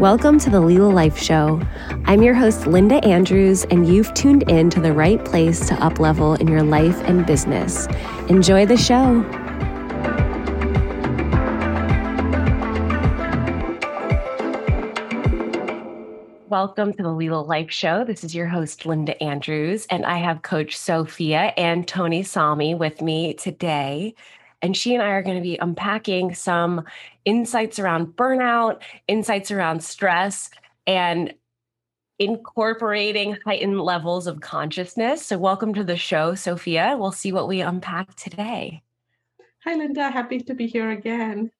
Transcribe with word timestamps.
Welcome 0.00 0.38
to 0.38 0.48
the 0.48 0.62
Lila 0.62 0.88
Life 0.88 1.18
Show. 1.18 1.60
I'm 2.06 2.22
your 2.22 2.32
host, 2.32 2.66
Linda 2.66 3.04
Andrews, 3.04 3.64
and 3.64 3.86
you've 3.86 4.14
tuned 4.14 4.48
in 4.48 4.70
to 4.70 4.80
the 4.80 4.94
right 4.94 5.22
place 5.22 5.68
to 5.68 5.74
uplevel 5.74 6.40
in 6.40 6.48
your 6.48 6.62
life 6.62 6.98
and 7.02 7.26
business. 7.26 7.86
Enjoy 8.30 8.64
the 8.64 8.78
show. 8.78 9.20
Welcome 16.48 16.94
to 16.94 17.02
the 17.02 17.12
Lila 17.12 17.42
Life 17.42 17.70
Show. 17.70 18.02
This 18.02 18.24
is 18.24 18.34
your 18.34 18.46
host, 18.46 18.86
Linda 18.86 19.22
Andrews, 19.22 19.86
and 19.90 20.06
I 20.06 20.16
have 20.16 20.40
Coach 20.40 20.78
Sophia 20.78 21.52
Antonysamy 21.58 22.74
with 22.78 23.02
me 23.02 23.34
today. 23.34 24.14
And 24.62 24.76
she 24.76 24.94
and 24.94 25.02
I 25.02 25.08
are 25.08 25.22
going 25.22 25.36
to 25.36 25.42
be 25.42 25.56
unpacking 25.56 26.34
some 26.34 26.84
insights 27.24 27.78
around 27.78 28.08
burnout, 28.08 28.80
insights 29.08 29.50
around 29.50 29.82
stress, 29.82 30.50
and 30.86 31.34
incorporating 32.18 33.38
heightened 33.46 33.80
levels 33.80 34.26
of 34.26 34.40
consciousness. 34.40 35.24
So, 35.24 35.38
welcome 35.38 35.72
to 35.74 35.84
the 35.84 35.96
show, 35.96 36.34
Sophia. 36.34 36.96
We'll 36.98 37.12
see 37.12 37.32
what 37.32 37.48
we 37.48 37.62
unpack 37.62 38.14
today. 38.14 38.82
Hi, 39.64 39.74
Linda. 39.74 40.10
Happy 40.10 40.38
to 40.40 40.54
be 40.54 40.66
here 40.66 40.90
again. 40.90 41.50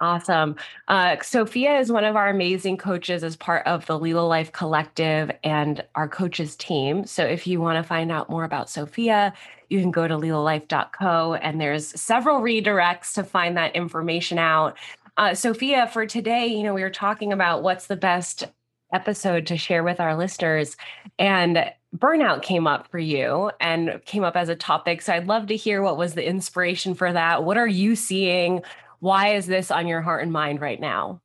Awesome. 0.00 0.56
Uh, 0.88 1.16
Sophia 1.22 1.78
is 1.78 1.90
one 1.90 2.04
of 2.04 2.16
our 2.16 2.28
amazing 2.28 2.76
coaches 2.76 3.22
as 3.22 3.36
part 3.36 3.64
of 3.66 3.86
the 3.86 3.98
Lila 3.98 4.26
Life 4.26 4.52
Collective 4.52 5.30
and 5.44 5.84
our 5.94 6.08
coaches 6.08 6.56
team. 6.56 7.06
So 7.06 7.24
if 7.24 7.46
you 7.46 7.60
want 7.60 7.82
to 7.82 7.88
find 7.88 8.10
out 8.10 8.28
more 8.28 8.44
about 8.44 8.68
Sophia, 8.68 9.32
you 9.70 9.80
can 9.80 9.90
go 9.90 10.06
to 10.06 10.16
lilalife.co 10.16 11.34
and 11.34 11.60
there's 11.60 12.00
several 12.00 12.40
redirects 12.40 13.14
to 13.14 13.24
find 13.24 13.56
that 13.56 13.74
information 13.74 14.38
out. 14.38 14.76
Uh, 15.16 15.34
Sophia, 15.34 15.88
for 15.92 16.06
today, 16.06 16.46
you 16.46 16.62
know, 16.62 16.74
we 16.74 16.82
were 16.82 16.90
talking 16.90 17.32
about 17.32 17.62
what's 17.62 17.86
the 17.86 17.96
best 17.96 18.44
episode 18.92 19.46
to 19.46 19.56
share 19.56 19.82
with 19.82 20.00
our 20.00 20.16
listeners. 20.16 20.76
And 21.18 21.72
burnout 21.96 22.42
came 22.42 22.66
up 22.66 22.88
for 22.90 22.98
you 22.98 23.50
and 23.60 24.00
came 24.04 24.24
up 24.24 24.36
as 24.36 24.48
a 24.48 24.56
topic. 24.56 25.02
So 25.02 25.12
I'd 25.12 25.26
love 25.26 25.46
to 25.48 25.56
hear 25.56 25.82
what 25.82 25.96
was 25.96 26.14
the 26.14 26.26
inspiration 26.26 26.94
for 26.94 27.12
that. 27.12 27.44
What 27.44 27.56
are 27.56 27.66
you 27.66 27.96
seeing? 27.96 28.62
Why 29.00 29.34
is 29.34 29.46
this 29.46 29.70
on 29.70 29.86
your 29.86 30.00
heart 30.00 30.22
and 30.22 30.32
mind 30.32 30.60
right 30.60 30.80
now? 30.80 31.20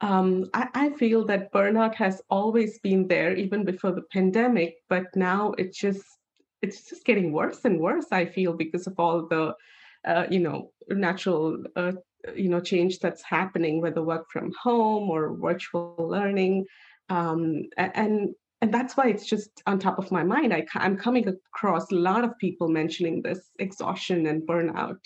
Um, 0.00 0.50
I, 0.52 0.68
I, 0.74 0.90
feel 0.90 1.24
that 1.24 1.50
burnout 1.54 1.94
has 1.94 2.20
always 2.28 2.78
been 2.80 3.08
there, 3.08 3.34
even 3.34 3.64
before 3.64 3.92
the 3.92 4.02
pandemic, 4.12 4.76
but 4.90 5.04
now 5.16 5.52
it's 5.56 5.78
just 5.78 6.02
it's 6.62 6.88
just 6.88 7.04
getting 7.04 7.32
worse 7.32 7.64
and 7.64 7.80
worse. 7.80 8.06
I 8.12 8.26
feel 8.26 8.52
because 8.52 8.86
of 8.86 8.94
all 8.98 9.26
the 9.26 9.54
uh, 10.06 10.26
you 10.30 10.40
know 10.40 10.70
natural 10.88 11.62
uh, 11.76 11.92
you 12.34 12.48
know 12.48 12.60
change 12.60 12.98
that's 12.98 13.22
happening, 13.22 13.80
whether 13.80 14.02
work 14.02 14.26
from 14.30 14.52
home 14.60 15.10
or 15.10 15.36
virtual 15.36 15.96
learning, 15.98 16.64
um, 17.08 17.64
and 17.76 18.34
and 18.62 18.72
that's 18.72 18.96
why 18.96 19.08
it's 19.08 19.26
just 19.26 19.62
on 19.66 19.78
top 19.78 19.98
of 19.98 20.10
my 20.10 20.22
mind. 20.22 20.52
I, 20.54 20.66
I'm 20.74 20.96
coming 20.96 21.28
across 21.28 21.90
a 21.92 21.94
lot 21.94 22.24
of 22.24 22.38
people 22.38 22.68
mentioning 22.68 23.22
this 23.22 23.50
exhaustion 23.58 24.26
and 24.26 24.42
burnout. 24.42 24.98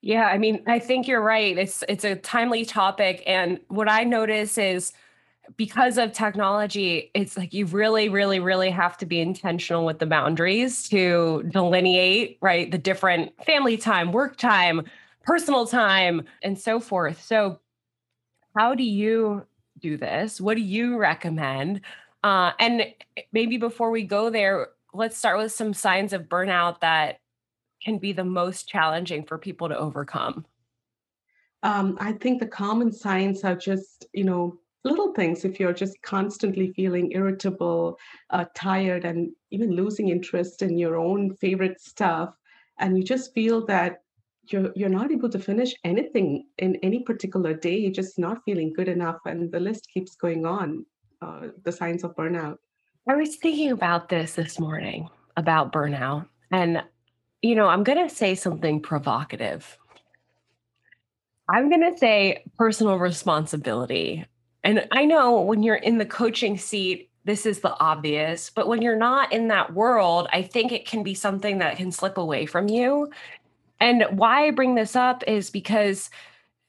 Yeah, 0.00 0.26
I 0.26 0.38
mean, 0.38 0.62
I 0.66 0.78
think 0.78 1.08
you're 1.08 1.22
right. 1.22 1.56
It's 1.56 1.82
it's 1.88 2.04
a 2.04 2.16
timely 2.16 2.64
topic 2.64 3.22
and 3.26 3.60
what 3.68 3.90
I 3.90 4.04
notice 4.04 4.58
is 4.58 4.92
because 5.56 5.98
of 5.98 6.12
technology, 6.12 7.10
it's 7.14 7.36
like 7.36 7.52
you 7.54 7.66
really 7.66 8.08
really 8.08 8.40
really 8.40 8.70
have 8.70 8.96
to 8.98 9.06
be 9.06 9.20
intentional 9.20 9.84
with 9.84 9.98
the 9.98 10.06
boundaries 10.06 10.88
to 10.88 11.44
delineate, 11.50 12.38
right, 12.40 12.70
the 12.70 12.78
different 12.78 13.32
family 13.44 13.76
time, 13.76 14.12
work 14.12 14.36
time, 14.36 14.84
personal 15.22 15.66
time 15.66 16.22
and 16.42 16.58
so 16.58 16.80
forth. 16.80 17.22
So 17.22 17.60
how 18.56 18.74
do 18.74 18.84
you 18.84 19.46
do 19.78 19.96
this? 19.96 20.40
What 20.40 20.56
do 20.56 20.62
you 20.62 20.96
recommend? 20.96 21.82
Uh, 22.24 22.52
and 22.58 22.86
maybe 23.32 23.56
before 23.56 23.90
we 23.90 24.02
go 24.02 24.30
there, 24.30 24.68
let's 24.92 25.16
start 25.16 25.38
with 25.38 25.52
some 25.52 25.72
signs 25.72 26.12
of 26.12 26.22
burnout 26.22 26.80
that 26.80 27.20
can 27.82 27.98
be 27.98 28.12
the 28.12 28.24
most 28.24 28.68
challenging 28.68 29.24
for 29.24 29.38
people 29.38 29.68
to 29.68 29.78
overcome? 29.78 30.44
Um, 31.62 31.96
I 32.00 32.12
think 32.12 32.40
the 32.40 32.46
common 32.46 32.92
signs 32.92 33.44
are 33.44 33.56
just, 33.56 34.06
you 34.12 34.24
know, 34.24 34.58
little 34.84 35.12
things. 35.12 35.44
If 35.44 35.58
you're 35.58 35.72
just 35.72 36.00
constantly 36.02 36.72
feeling 36.72 37.12
irritable, 37.12 37.98
uh, 38.30 38.44
tired, 38.54 39.04
and 39.04 39.30
even 39.50 39.72
losing 39.72 40.08
interest 40.08 40.62
in 40.62 40.78
your 40.78 40.96
own 40.96 41.34
favorite 41.36 41.80
stuff, 41.80 42.34
and 42.78 42.96
you 42.96 43.04
just 43.04 43.34
feel 43.34 43.66
that 43.66 44.02
you're 44.44 44.72
you're 44.74 44.88
not 44.88 45.12
able 45.12 45.28
to 45.28 45.38
finish 45.38 45.74
anything 45.84 46.46
in 46.58 46.76
any 46.76 47.02
particular 47.02 47.54
day, 47.54 47.76
you're 47.76 47.92
just 47.92 48.18
not 48.18 48.42
feeling 48.44 48.72
good 48.72 48.88
enough, 48.88 49.18
and 49.26 49.50
the 49.52 49.60
list 49.60 49.88
keeps 49.92 50.16
going 50.16 50.46
on. 50.46 50.84
Uh, 51.20 51.48
the 51.64 51.72
signs 51.72 52.04
of 52.04 52.14
burnout. 52.14 52.58
I 53.08 53.16
was 53.16 53.36
thinking 53.36 53.72
about 53.72 54.08
this 54.08 54.34
this 54.34 54.60
morning 54.60 55.08
about 55.36 55.72
burnout, 55.72 56.28
and 56.52 56.82
you 57.42 57.56
know, 57.56 57.66
I'm 57.66 57.82
going 57.82 58.08
to 58.08 58.14
say 58.14 58.36
something 58.36 58.80
provocative. 58.80 59.76
I'm 61.48 61.70
going 61.70 61.92
to 61.92 61.98
say 61.98 62.44
personal 62.56 62.98
responsibility. 62.98 64.26
And 64.64 64.86
I 64.90 65.04
know 65.04 65.40
when 65.40 65.62
you're 65.62 65.76
in 65.76 65.98
the 65.98 66.06
coaching 66.06 66.58
seat, 66.58 67.10
this 67.24 67.46
is 67.46 67.60
the 67.60 67.78
obvious, 67.78 68.50
but 68.50 68.68
when 68.68 68.80
you're 68.80 68.96
not 68.96 69.32
in 69.32 69.48
that 69.48 69.74
world, 69.74 70.28
I 70.32 70.42
think 70.42 70.72
it 70.72 70.86
can 70.86 71.02
be 71.02 71.14
something 71.14 71.58
that 71.58 71.76
can 71.76 71.92
slip 71.92 72.16
away 72.16 72.46
from 72.46 72.68
you. 72.68 73.10
And 73.80 74.04
why 74.10 74.46
I 74.46 74.50
bring 74.50 74.74
this 74.74 74.96
up 74.96 75.22
is 75.26 75.50
because 75.50 76.10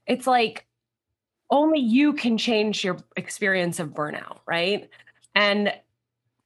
it's 0.06 0.28
like 0.28 0.66
only 1.50 1.80
you 1.80 2.14
can 2.14 2.38
change 2.38 2.84
your 2.84 2.98
experience 3.16 3.80
of 3.80 3.90
burnout, 3.90 4.40
right? 4.46 4.90
And 5.34 5.74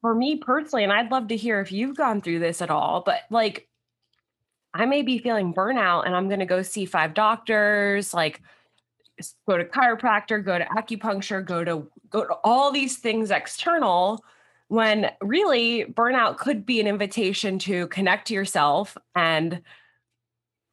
for 0.01 0.13
me 0.13 0.37
personally, 0.37 0.83
and 0.83 0.93
I'd 0.93 1.11
love 1.11 1.29
to 1.29 1.35
hear 1.35 1.59
if 1.59 1.71
you've 1.71 1.97
gone 1.97 2.21
through 2.21 2.39
this 2.39 2.61
at 2.61 2.69
all, 2.69 3.01
but 3.05 3.21
like 3.29 3.67
I 4.73 4.85
may 4.85 5.01
be 5.01 5.17
feeling 5.17 5.53
burnout 5.53 6.05
and 6.05 6.15
I'm 6.15 6.27
going 6.27 6.39
to 6.39 6.45
go 6.45 6.61
see 6.61 6.85
five 6.85 7.13
doctors, 7.13 8.13
like 8.13 8.41
go 9.47 9.57
to 9.57 9.65
chiropractor, 9.65 10.43
go 10.43 10.57
to 10.57 10.65
acupuncture, 10.65 11.45
go 11.45 11.63
to 11.63 11.87
go 12.09 12.25
to 12.25 12.33
all 12.43 12.71
these 12.71 12.97
things 12.97 13.31
external 13.31 14.23
when 14.67 15.11
really 15.21 15.85
burnout 15.85 16.37
could 16.37 16.65
be 16.65 16.79
an 16.79 16.87
invitation 16.87 17.59
to 17.59 17.87
connect 17.87 18.27
to 18.27 18.33
yourself 18.33 18.97
and 19.15 19.61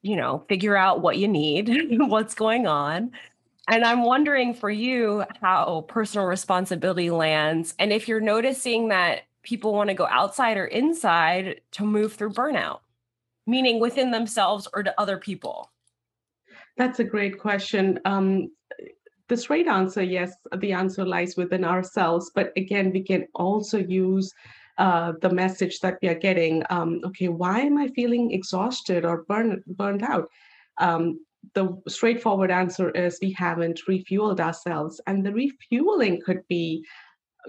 you 0.02 0.16
know, 0.16 0.42
figure 0.48 0.78
out 0.78 1.02
what 1.02 1.18
you 1.18 1.28
need, 1.28 1.70
what's 1.98 2.34
going 2.34 2.66
on. 2.66 3.10
And 3.68 3.84
I'm 3.84 4.02
wondering 4.02 4.54
for 4.54 4.70
you 4.70 5.24
how 5.42 5.84
personal 5.88 6.26
responsibility 6.26 7.10
lands 7.10 7.74
and 7.78 7.92
if 7.92 8.08
you're 8.08 8.20
noticing 8.20 8.88
that 8.88 9.22
people 9.42 9.74
want 9.74 9.88
to 9.88 9.94
go 9.94 10.06
outside 10.06 10.56
or 10.56 10.64
inside 10.64 11.60
to 11.72 11.84
move 11.84 12.14
through 12.14 12.32
burnout 12.32 12.80
meaning 13.50 13.80
within 13.80 14.10
themselves 14.10 14.68
or 14.72 14.82
to 14.82 15.00
other 15.00 15.18
people? 15.18 15.70
That's 16.80 16.98
a 16.98 17.04
great 17.04 17.38
question. 17.38 18.00
Um, 18.06 18.52
the 19.28 19.36
straight 19.36 19.66
answer, 19.66 20.02
yes, 20.02 20.32
the 20.56 20.72
answer 20.72 21.04
lies 21.04 21.36
within 21.36 21.62
ourselves. 21.62 22.30
But 22.34 22.54
again, 22.56 22.90
we 22.90 23.02
can 23.02 23.26
also 23.34 23.76
use 23.76 24.32
uh, 24.78 25.12
the 25.20 25.28
message 25.28 25.80
that 25.80 25.98
we 26.00 26.08
are 26.08 26.14
getting. 26.14 26.62
Um, 26.70 27.02
okay, 27.04 27.28
why 27.28 27.60
am 27.60 27.76
I 27.76 27.88
feeling 27.88 28.32
exhausted 28.32 29.04
or 29.04 29.24
burn, 29.28 29.62
burned 29.66 30.02
out? 30.02 30.30
Um, 30.78 31.20
the 31.52 31.68
straightforward 31.86 32.50
answer 32.50 32.88
is 32.92 33.18
we 33.20 33.32
haven't 33.32 33.82
refueled 33.86 34.40
ourselves. 34.40 35.02
And 35.06 35.22
the 35.22 35.34
refueling 35.34 36.22
could 36.24 36.48
be 36.48 36.82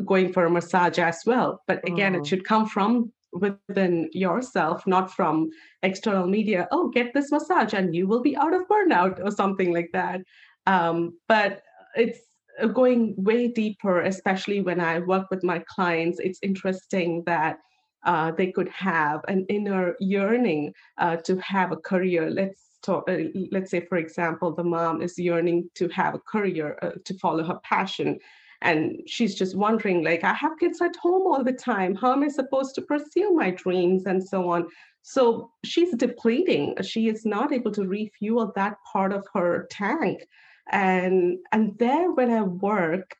going 0.06 0.34
for 0.34 0.46
a 0.46 0.52
massage 0.52 1.00
as 1.00 1.22
well. 1.25 1.62
But 1.68 1.88
again, 1.88 2.16
it 2.16 2.24
mm. 2.24 2.28
should 2.28 2.44
come 2.44 2.66
from 2.66 3.13
within 3.34 4.09
yourself, 4.12 4.86
not 4.86 5.12
from 5.12 5.50
external 5.84 6.28
media. 6.28 6.68
Oh, 6.72 6.90
get 6.90 7.14
this 7.14 7.31
massage 7.31 7.74
and 7.74 7.96
you 7.96 8.08
will 8.08 8.22
be 8.22 8.36
out 8.38 8.53
of 8.53 8.68
burnout 8.68 9.24
or 9.24 9.31
something 9.31 9.74
like 9.74 9.90
that. 9.94 10.22
Um, 10.68 11.18
but 11.28 11.62
it's 11.96 12.19
going 12.74 13.16
way 13.18 13.48
deeper, 13.48 14.01
especially 14.01 14.62
when 14.62 14.80
I 14.80 15.00
work 15.00 15.28
with 15.31 15.44
my 15.44 15.63
clients. 15.68 16.19
It's 16.19 16.39
interesting 16.42 17.24
that 17.25 17.57
uh, 18.06 18.31
they 18.31 18.51
could 18.51 18.69
have 18.69 19.22
an 19.28 19.45
inner 19.50 19.95
yearning 20.00 20.74
uh, 20.98 21.18
to 21.18 21.38
have 21.38 21.72
a 21.72 21.77
career. 21.77 22.30
Let's 22.30 22.80
talk, 22.81 23.10
uh, 23.10 23.18
let's 23.51 23.72
say, 23.72 23.86
for 23.86 23.98
example, 23.98 24.54
the 24.54 24.63
mom 24.63 25.01
is 25.01 25.18
yearning 25.18 25.69
to 25.75 25.88
have 25.89 26.16
a 26.16 26.19
career 26.19 26.77
uh, 26.81 26.92
to 27.06 27.13
follow 27.19 27.44
her 27.44 27.60
passion 27.63 28.19
and 28.62 29.02
she's 29.08 29.36
just 29.36 29.56
wondering 29.56 30.04
like 30.04 30.24
i 30.24 30.34
have 30.34 30.60
kids 30.60 30.81
at 30.81 30.96
home 30.96 31.24
all 31.28 31.44
the 31.44 31.54
time. 31.54 31.96
How 31.96 32.13
am 32.13 32.24
i 32.24 32.28
supposed 32.28 32.75
to 32.75 32.81
pursue 32.81 33.34
my 33.34 33.52
dreams? 33.52 34.06
and 34.06 34.24
so 34.24 34.50
on. 34.50 34.68
So 35.04 35.52
she's 35.66 35.96
depleting. 35.96 36.75
She 36.84 37.08
is 37.08 37.25
not 37.25 37.52
able 37.52 37.72
to 37.72 37.88
refuel 37.88 38.52
that 38.56 38.78
part 38.92 39.12
of 39.13 39.25
her 39.34 39.68
tank. 39.72 40.28
And 40.72 41.40
and 41.52 41.78
there 41.80 42.12
when 42.12 42.31
i 42.31 42.42
work 42.44 43.16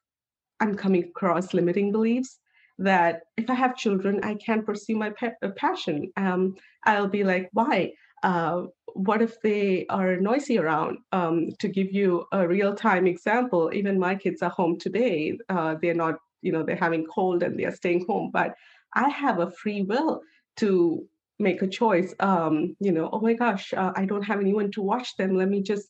i'm 0.60 0.76
coming 0.76 1.04
across 1.06 1.54
limiting 1.54 1.92
beliefs 1.92 2.40
that 2.78 3.22
if 3.38 3.50
i 3.50 3.54
have 3.54 3.76
children 3.76 4.20
i 4.24 4.36
can't 4.36 4.66
pursue 4.66 4.96
my 4.96 5.10
pa- 5.10 5.40
uh, 5.44 5.50
passion. 5.58 6.12
Um, 6.18 6.56
i'll 6.86 7.08
be 7.08 7.24
like 7.24 7.50
why? 7.54 7.94
Uh, 8.24 8.66
what 8.94 9.22
if 9.22 9.42
they 9.42 9.86
are 9.90 10.18
noisy 10.18 10.58
around? 10.58 11.00
Um, 11.12 11.50
to 11.60 11.68
give 11.68 11.92
you 11.92 12.26
a 12.32 12.48
real 12.48 12.76
time 12.76 13.08
example, 13.08 13.72
even 13.74 14.00
my 14.00 14.16
kids 14.16 14.42
are 14.42 14.50
home 14.50 14.78
today. 14.80 15.38
Uh, 15.50 15.76
they're 15.82 15.94
not, 15.94 16.16
you 16.42 16.52
know, 16.52 16.64
they're 16.64 16.76
having 16.76 17.06
cold 17.06 17.44
and 17.44 17.60
they're 17.60 17.76
staying 17.76 18.06
home, 18.08 18.32
but 18.32 18.54
I 18.94 19.10
have 19.10 19.40
a 19.40 19.52
free 19.52 19.82
will 19.82 20.22
to 20.58 21.08
make 21.40 21.62
a 21.62 21.68
choice. 21.68 22.14
Um, 22.20 22.76
you 22.80 22.92
know, 22.92 23.10
oh 23.12 23.20
my 23.20 23.34
gosh, 23.34 23.74
uh, 23.74 23.92
I 23.96 24.06
don't 24.06 24.24
have 24.24 24.40
anyone 24.40 24.72
to 24.72 24.82
watch 24.82 25.16
them. 25.18 25.36
Let 25.36 25.50
me 25.50 25.62
just 25.62 25.90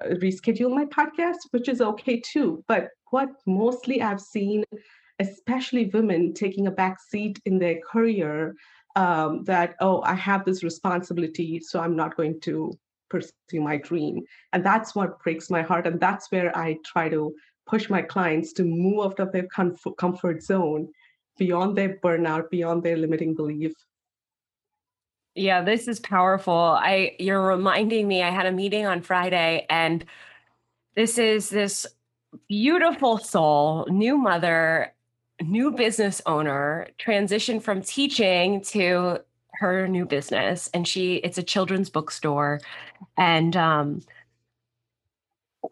uh, 0.00 0.08
reschedule 0.14 0.74
my 0.74 0.84
podcast, 0.86 1.38
which 1.50 1.68
is 1.68 1.80
okay 1.80 2.20
too. 2.20 2.64
But 2.66 2.88
what 3.10 3.28
mostly 3.46 4.02
I've 4.02 4.20
seen, 4.20 4.64
especially 5.18 5.90
women 5.92 6.34
taking 6.34 6.66
a 6.66 6.70
back 6.72 6.98
seat 7.00 7.38
in 7.44 7.58
their 7.58 7.78
career, 7.80 8.54
um, 8.96 9.44
that, 9.44 9.76
oh, 9.80 10.02
I 10.02 10.14
have 10.14 10.44
this 10.44 10.62
responsibility, 10.62 11.60
so 11.60 11.80
I'm 11.80 11.96
not 11.96 12.16
going 12.16 12.40
to 12.42 12.72
pursue 13.08 13.32
my 13.60 13.76
dream. 13.76 14.24
And 14.52 14.64
that's 14.64 14.94
what 14.94 15.22
breaks 15.22 15.50
my 15.50 15.62
heart. 15.62 15.86
And 15.86 16.00
that's 16.00 16.30
where 16.30 16.56
I 16.56 16.78
try 16.84 17.08
to 17.08 17.34
push 17.66 17.88
my 17.90 18.02
clients 18.02 18.52
to 18.54 18.64
move 18.64 19.04
out 19.04 19.20
of 19.20 19.32
their 19.32 19.46
comf- 19.48 19.96
comfort 19.96 20.42
zone 20.42 20.88
beyond 21.38 21.76
their 21.76 21.98
burnout, 21.98 22.50
beyond 22.50 22.82
their 22.82 22.96
limiting 22.96 23.34
belief. 23.34 23.72
Yeah, 25.34 25.62
this 25.62 25.86
is 25.86 26.00
powerful. 26.00 26.52
I 26.52 27.14
you're 27.20 27.46
reminding 27.46 28.08
me 28.08 28.22
I 28.22 28.30
had 28.30 28.46
a 28.46 28.52
meeting 28.52 28.86
on 28.86 29.02
Friday 29.02 29.66
and 29.70 30.04
this 30.96 31.16
is 31.16 31.48
this 31.48 31.86
beautiful 32.48 33.18
soul, 33.18 33.86
new 33.88 34.18
mother, 34.18 34.92
new 35.42 35.70
business 35.70 36.20
owner, 36.26 36.88
transition 36.98 37.60
from 37.60 37.82
teaching 37.82 38.60
to 38.62 39.20
her 39.54 39.88
new 39.88 40.06
business 40.06 40.70
and 40.72 40.86
she 40.86 41.16
it's 41.16 41.38
a 41.38 41.42
children's 41.42 41.90
bookstore 41.90 42.60
and 43.16 43.56
um 43.56 44.00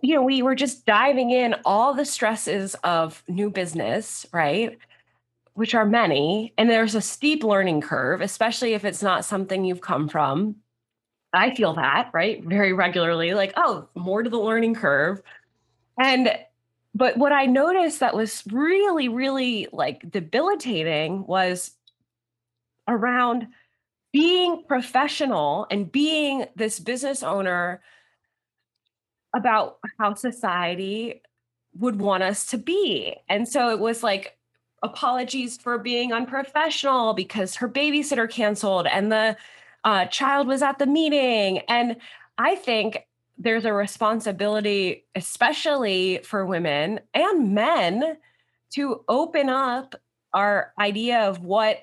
you 0.03 0.13
know 0.13 0.23
we 0.25 0.43
were 0.43 0.57
just 0.57 0.85
diving 0.87 1.31
in 1.31 1.55
all 1.65 1.95
the 1.95 2.05
stresses 2.05 2.75
of 2.83 3.23
new 3.29 3.49
business 3.49 4.27
right 4.33 4.77
which 5.57 5.75
are 5.75 5.87
many, 5.87 6.53
and 6.59 6.69
there's 6.69 6.95
a 6.95 7.01
steep 7.01 7.43
learning 7.43 7.81
curve, 7.81 8.21
especially 8.21 8.75
if 8.75 8.85
it's 8.85 9.03
not 9.03 9.25
something 9.25 9.65
you've 9.65 9.81
come 9.81 10.07
from. 10.07 10.57
I 11.33 11.55
feel 11.55 11.73
that, 11.75 12.11
right? 12.13 12.45
Very 12.45 12.75
regularly, 12.75 13.33
like, 13.33 13.55
oh, 13.57 13.89
more 13.95 14.23
to 14.23 14.29
the 14.29 14.39
learning 14.39 14.75
curve. 14.75 15.23
And, 15.99 16.31
but 16.97 17.19
what 17.19 17.33
I 17.33 17.45
noticed 17.45 18.01
that 18.01 18.17
was 18.17 18.43
really, 18.51 19.09
really 19.09 19.69
like 19.71 20.11
debilitating 20.11 21.27
was 21.27 21.73
around 22.89 23.49
being 24.13 24.65
professional 24.67 25.67
and 25.71 25.93
being 25.93 26.47
this 26.57 26.81
business 26.81 27.23
owner 27.23 27.83
about 29.35 29.77
how 29.99 30.15
society 30.15 31.21
would 31.75 32.01
want 32.01 32.23
us 32.23 32.47
to 32.47 32.57
be. 32.57 33.15
And 33.29 33.47
so 33.47 33.69
it 33.69 33.79
was 33.79 34.03
like, 34.03 34.39
apologies 34.83 35.59
for 35.59 35.79
being 35.79 36.13
unprofessional 36.13 37.13
because 37.13 37.57
her 37.57 37.69
babysitter 37.69 38.31
canceled 38.31 38.87
and 38.87 39.13
the 39.13 39.37
uh, 39.85 40.07
child 40.07 40.47
was 40.47 40.63
at 40.63 40.79
the 40.79 40.87
meeting. 40.87 41.59
And 41.69 41.97
I 42.39 42.55
think 42.55 43.06
there's 43.39 43.65
a 43.65 43.73
responsibility, 43.73 45.05
especially 45.15 46.21
for 46.25 46.47
women 46.47 47.01
and 47.15 47.55
men, 47.55 48.17
to 48.75 49.05
open 49.09 49.49
up 49.49 49.95
our 50.33 50.73
idea 50.79 51.21
of 51.21 51.41
what 51.41 51.79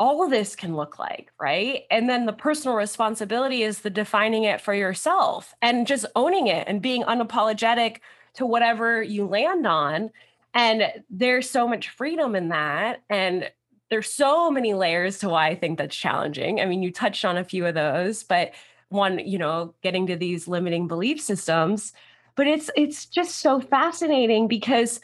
all 0.00 0.24
of 0.24 0.30
this 0.30 0.56
can 0.56 0.74
look 0.74 0.98
like, 0.98 1.30
right? 1.40 1.82
And 1.90 2.08
then 2.08 2.26
the 2.26 2.32
personal 2.32 2.76
responsibility 2.76 3.62
is 3.62 3.80
the 3.80 3.90
defining 3.90 4.44
it 4.44 4.60
for 4.60 4.74
yourself 4.74 5.54
and 5.62 5.86
just 5.86 6.06
owning 6.16 6.48
it 6.48 6.66
and 6.66 6.82
being 6.82 7.02
unapologetic 7.04 7.98
to 8.34 8.46
whatever 8.46 9.02
you 9.02 9.26
land 9.26 9.66
on 9.66 10.10
and 10.54 10.84
there's 11.08 11.48
so 11.48 11.66
much 11.66 11.88
freedom 11.88 12.34
in 12.34 12.50
that. 12.50 13.02
And 13.08 13.50
there's 13.90 14.12
so 14.12 14.50
many 14.50 14.74
layers 14.74 15.18
to 15.18 15.28
why 15.28 15.48
I 15.48 15.54
think 15.54 15.78
that's 15.78 15.96
challenging. 15.96 16.60
I 16.60 16.66
mean, 16.66 16.82
you 16.82 16.92
touched 16.92 17.24
on 17.24 17.36
a 17.36 17.44
few 17.44 17.66
of 17.66 17.74
those, 17.74 18.22
but 18.22 18.52
one, 18.92 19.18
you 19.18 19.38
know, 19.38 19.74
getting 19.82 20.06
to 20.06 20.16
these 20.16 20.48
limiting 20.48 20.88
belief 20.88 21.20
systems. 21.20 21.92
But 22.34 22.46
it's 22.46 22.70
it's 22.76 23.06
just 23.06 23.40
so 23.40 23.60
fascinating 23.60 24.48
because 24.48 25.00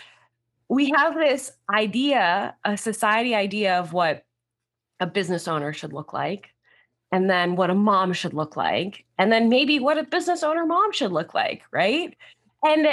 we 0.68 0.90
have 0.90 1.14
this 1.14 1.50
idea, 1.74 2.54
a 2.64 2.76
society 2.76 3.34
idea 3.34 3.78
of 3.78 3.92
what 3.92 4.24
a 5.00 5.06
business 5.06 5.48
owner 5.48 5.72
should 5.72 5.92
look 5.92 6.12
like, 6.12 6.50
and 7.12 7.28
then 7.28 7.56
what 7.56 7.70
a 7.70 7.74
mom 7.74 8.12
should 8.12 8.34
look 8.34 8.56
like, 8.56 9.04
and 9.18 9.32
then 9.32 9.48
maybe 9.48 9.78
what 9.78 9.98
a 9.98 10.04
business 10.04 10.42
owner 10.42 10.66
mom 10.66 10.92
should 10.92 11.12
look 11.12 11.34
like, 11.34 11.62
right? 11.70 12.16
And 12.62 12.88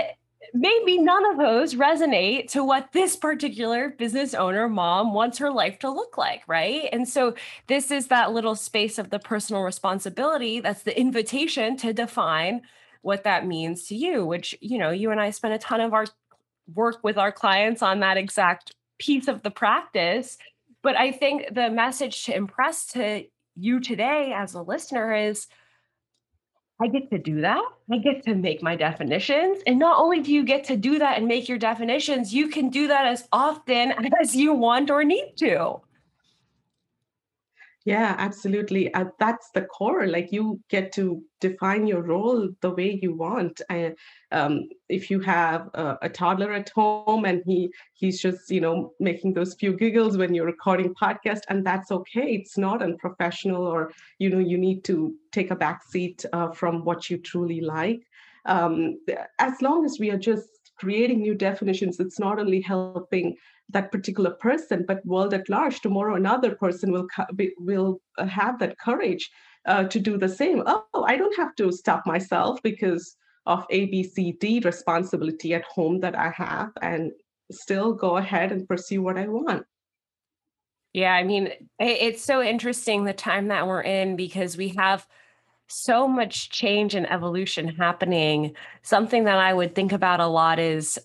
maybe 0.53 0.97
none 0.97 1.25
of 1.31 1.37
those 1.37 1.75
resonate 1.75 2.49
to 2.51 2.63
what 2.63 2.91
this 2.91 3.15
particular 3.15 3.89
business 3.89 4.33
owner 4.33 4.69
mom 4.69 5.13
wants 5.13 5.37
her 5.37 5.51
life 5.51 5.79
to 5.79 5.89
look 5.89 6.17
like, 6.17 6.41
right? 6.47 6.89
And 6.91 7.07
so 7.07 7.35
this 7.67 7.91
is 7.91 8.07
that 8.07 8.33
little 8.33 8.55
space 8.55 8.97
of 8.97 9.09
the 9.09 9.19
personal 9.19 9.63
responsibility 9.63 10.59
that's 10.59 10.83
the 10.83 10.97
invitation 10.99 11.77
to 11.77 11.93
define 11.93 12.61
what 13.01 13.23
that 13.23 13.45
means 13.45 13.87
to 13.87 13.95
you, 13.95 14.25
which, 14.25 14.55
you 14.61 14.77
know, 14.77 14.89
you 14.89 15.11
and 15.11 15.21
I 15.21 15.29
spend 15.29 15.53
a 15.53 15.59
ton 15.59 15.81
of 15.81 15.93
our 15.93 16.05
work 16.73 17.03
with 17.03 17.17
our 17.17 17.31
clients 17.31 17.81
on 17.81 17.99
that 17.99 18.17
exact 18.17 18.73
piece 18.97 19.27
of 19.27 19.43
the 19.43 19.51
practice. 19.51 20.37
But 20.81 20.97
I 20.97 21.11
think 21.11 21.53
the 21.53 21.69
message 21.69 22.25
to 22.25 22.35
impress 22.35 22.87
to 22.87 23.25
you 23.55 23.79
today 23.79 24.33
as 24.35 24.53
a 24.53 24.61
listener 24.61 25.13
is 25.13 25.47
I 26.81 26.87
get 26.87 27.09
to 27.11 27.17
do 27.17 27.41
that. 27.41 27.63
I 27.89 27.97
get 27.99 28.23
to 28.25 28.35
make 28.35 28.61
my 28.61 28.75
definitions. 28.75 29.59
And 29.65 29.79
not 29.79 29.97
only 29.97 30.19
do 30.19 30.33
you 30.33 30.43
get 30.43 30.65
to 30.65 30.75
do 30.75 30.99
that 30.99 31.17
and 31.17 31.27
make 31.27 31.47
your 31.47 31.57
definitions, 31.57 32.33
you 32.33 32.49
can 32.49 32.69
do 32.69 32.87
that 32.87 33.05
as 33.05 33.27
often 33.31 33.93
as 34.21 34.35
you 34.35 34.53
want 34.53 34.91
or 34.91 35.03
need 35.03 35.33
to. 35.37 35.79
Yeah, 37.85 38.15
absolutely. 38.17 38.91
Uh, 38.95 39.05
that's 39.19 39.51
the 39.51 39.61
core. 39.61 40.07
Like 40.07 40.31
you 40.31 40.59
get 40.69 40.91
to 40.93 41.21
define 41.39 41.85
your 41.85 42.01
role 42.01 42.49
the 42.61 42.71
way 42.71 42.97
you 42.99 43.13
want. 43.15 43.61
And 43.69 43.95
um, 44.31 44.67
if 44.89 45.11
you 45.11 45.19
have 45.19 45.69
a, 45.75 45.95
a, 46.01 46.09
toddler 46.09 46.51
at 46.51 46.69
home 46.69 47.25
and 47.25 47.43
he 47.45 47.69
he's 47.93 48.19
just 48.19 48.49
you 48.49 48.59
know 48.59 48.93
making 48.99 49.33
those 49.33 49.53
few 49.53 49.73
giggles 49.77 50.17
when 50.17 50.33
you're 50.33 50.47
recording 50.47 50.95
podcast, 50.95 51.41
and 51.49 51.63
that's 51.63 51.91
okay. 51.91 52.33
It's 52.33 52.57
not 52.57 52.81
unprofessional, 52.81 53.63
or 53.63 53.91
you 54.17 54.31
know 54.31 54.39
you 54.39 54.57
need 54.57 54.83
to 54.85 55.13
take 55.31 55.51
a 55.51 55.55
back 55.55 55.83
seat 55.83 56.25
uh, 56.33 56.49
from 56.49 56.83
what 56.85 57.11
you 57.11 57.19
truly 57.19 57.61
like. 57.61 58.01
Um, 58.47 58.99
as 59.37 59.61
long 59.61 59.85
as 59.85 59.97
we 59.99 60.09
are 60.09 60.17
just 60.17 60.49
creating 60.77 61.21
new 61.21 61.35
definitions, 61.35 61.99
it's 61.99 62.19
not 62.19 62.39
only 62.39 62.61
helping 62.61 63.37
that 63.69 63.91
particular 63.91 64.31
person, 64.31 64.85
but 64.87 65.05
world 65.05 65.33
at 65.33 65.49
large. 65.49 65.81
Tomorrow, 65.81 66.15
another 66.15 66.55
person 66.55 66.91
will 66.91 67.07
will 67.57 68.01
have 68.17 68.59
that 68.59 68.77
courage 68.79 69.29
uh, 69.65 69.85
to 69.85 69.99
do 69.99 70.17
the 70.17 70.29
same. 70.29 70.63
Oh, 70.65 71.05
I 71.05 71.17
don't 71.17 71.35
have 71.37 71.55
to 71.55 71.71
stop 71.71 72.05
myself 72.05 72.61
because 72.63 73.15
of 73.45 73.65
A, 73.69 73.85
B, 73.87 74.03
C, 74.03 74.33
D 74.39 74.59
responsibility 74.63 75.53
at 75.53 75.63
home 75.63 75.99
that 75.99 76.17
I 76.17 76.29
have, 76.29 76.71
and 76.81 77.11
still 77.51 77.93
go 77.93 78.17
ahead 78.17 78.51
and 78.51 78.67
pursue 78.67 79.01
what 79.01 79.17
I 79.17 79.27
want. 79.27 79.65
Yeah, 80.93 81.13
I 81.13 81.23
mean, 81.23 81.51
it's 81.77 82.23
so 82.23 82.41
interesting 82.41 83.03
the 83.03 83.13
time 83.13 83.49
that 83.49 83.67
we're 83.67 83.81
in 83.81 84.15
because 84.15 84.55
we 84.55 84.69
have 84.69 85.05
so 85.67 86.07
much 86.07 86.49
change 86.49 86.95
and 86.95 87.09
evolution 87.11 87.67
happening. 87.67 88.55
Something 88.81 89.25
that 89.25 89.37
I 89.37 89.53
would 89.53 89.75
think 89.75 89.91
about 89.91 90.21
a 90.21 90.27
lot 90.27 90.57
is 90.57 90.97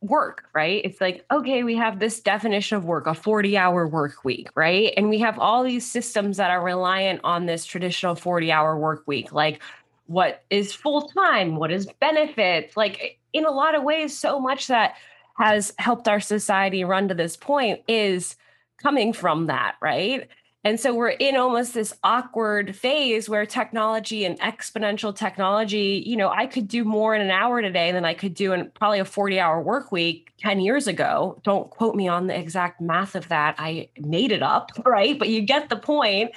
work, 0.00 0.44
right? 0.54 0.80
It's 0.84 1.00
like, 1.00 1.24
okay, 1.30 1.64
we 1.64 1.74
have 1.76 1.98
this 1.98 2.20
definition 2.20 2.76
of 2.76 2.84
work, 2.84 3.06
a 3.06 3.14
40 3.14 3.56
hour 3.56 3.86
work 3.86 4.24
week, 4.24 4.48
right? 4.54 4.92
And 4.96 5.08
we 5.08 5.18
have 5.18 5.38
all 5.38 5.64
these 5.64 5.90
systems 5.90 6.36
that 6.36 6.50
are 6.50 6.62
reliant 6.62 7.20
on 7.24 7.46
this 7.46 7.64
traditional 7.64 8.14
40 8.14 8.52
hour 8.52 8.78
work 8.78 9.02
week, 9.06 9.32
like 9.32 9.60
what 10.06 10.44
is 10.50 10.72
full 10.72 11.08
time, 11.08 11.56
what 11.56 11.70
is 11.70 11.86
benefits, 12.00 12.76
like 12.76 13.18
in 13.32 13.44
a 13.44 13.50
lot 13.50 13.74
of 13.74 13.82
ways, 13.82 14.16
so 14.16 14.38
much 14.40 14.68
that 14.68 14.94
has 15.36 15.74
helped 15.78 16.08
our 16.08 16.20
society 16.20 16.84
run 16.84 17.08
to 17.08 17.14
this 17.14 17.36
point 17.36 17.80
is 17.88 18.36
coming 18.82 19.12
from 19.12 19.46
that, 19.46 19.74
right? 19.80 20.28
And 20.64 20.78
so 20.80 20.92
we're 20.92 21.10
in 21.10 21.36
almost 21.36 21.72
this 21.72 21.94
awkward 22.02 22.74
phase 22.74 23.28
where 23.28 23.46
technology 23.46 24.24
and 24.24 24.38
exponential 24.40 25.14
technology, 25.14 26.02
you 26.04 26.16
know, 26.16 26.30
I 26.30 26.46
could 26.46 26.66
do 26.66 26.84
more 26.84 27.14
in 27.14 27.20
an 27.20 27.30
hour 27.30 27.62
today 27.62 27.92
than 27.92 28.04
I 28.04 28.14
could 28.14 28.34
do 28.34 28.52
in 28.52 28.70
probably 28.74 28.98
a 28.98 29.04
40 29.04 29.38
hour 29.38 29.62
work 29.62 29.92
week 29.92 30.32
10 30.38 30.60
years 30.60 30.88
ago. 30.88 31.40
Don't 31.44 31.70
quote 31.70 31.94
me 31.94 32.08
on 32.08 32.26
the 32.26 32.36
exact 32.36 32.80
math 32.80 33.14
of 33.14 33.28
that. 33.28 33.54
I 33.58 33.88
made 33.98 34.32
it 34.32 34.42
up, 34.42 34.72
right? 34.84 35.16
But 35.16 35.28
you 35.28 35.42
get 35.42 35.68
the 35.68 35.76
point. 35.76 36.32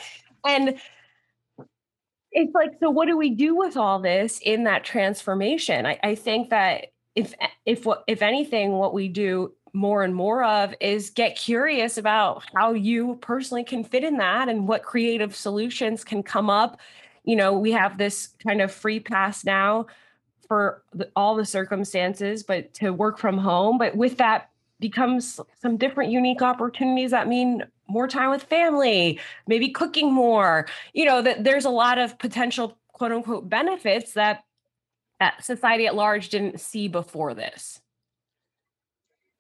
And 0.46 0.80
it's 2.32 2.54
like, 2.54 2.72
so 2.80 2.92
what 2.92 3.08
do 3.08 3.18
we 3.18 3.32
do 3.32 3.56
with 3.56 3.76
all 3.76 4.00
this 4.00 4.40
in 4.40 4.66
that 4.66 4.84
transformation? 4.84 5.86
I, 5.86 6.00
I 6.04 6.16
think 6.16 6.52
that 6.52 6.88
if 7.16 7.34
if 7.66 7.86
what 7.86 8.04
if 8.08 8.22
anything, 8.22 8.72
what 8.74 8.94
we 8.94 9.10
do 9.10 9.54
more 9.74 10.04
and 10.04 10.14
more 10.14 10.44
of 10.44 10.74
is 10.82 11.10
get 11.10 11.38
curious 11.38 11.98
about 11.98 12.44
how 12.54 12.74
you 12.74 13.18
personally 13.22 13.64
can 13.64 13.84
fit 13.84 14.04
in 14.04 14.18
that 14.18 14.50
and 14.50 14.68
what 14.68 14.84
creative 14.84 15.36
solutions 15.36 16.04
can 16.04 16.22
come 16.24 16.50
up 16.50 16.80
you 17.24 17.36
know, 17.36 17.58
we 17.58 17.72
have 17.72 17.98
this 17.98 18.30
kind 18.44 18.62
of 18.62 18.72
free 18.72 19.00
pass 19.00 19.46
now 19.46 19.88
for 20.48 20.84
the, 20.94 21.10
all 21.16 21.36
the 21.36 21.46
circumstances, 21.46 22.44
but 22.44 22.74
to 22.76 22.92
work 22.92 23.18
from 23.18 23.38
home. 23.38 23.78
But 23.78 23.96
with 23.96 24.18
that 24.18 24.50
becomes 24.80 25.40
some 25.62 25.78
different 25.78 26.12
unique 26.12 26.42
opportunities 26.42 27.12
that 27.12 27.28
mean 27.28 27.64
more 27.88 28.08
time 28.08 28.32
with 28.32 28.44
family, 28.44 29.20
maybe 29.48 29.70
cooking 29.70 30.12
more. 30.12 30.68
You 30.94 31.06
know, 31.06 31.22
that 31.22 31.44
there's 31.44 31.66
a 31.66 31.70
lot 31.70 31.98
of 31.98 32.18
potential 32.18 32.78
quote 32.92 33.12
unquote 33.12 33.50
benefits 33.50 34.14
that, 34.14 34.44
that 35.20 35.44
society 35.46 35.86
at 35.86 35.96
large 35.96 36.30
didn't 36.30 36.60
see 36.60 36.88
before 36.88 37.34
this. 37.34 37.80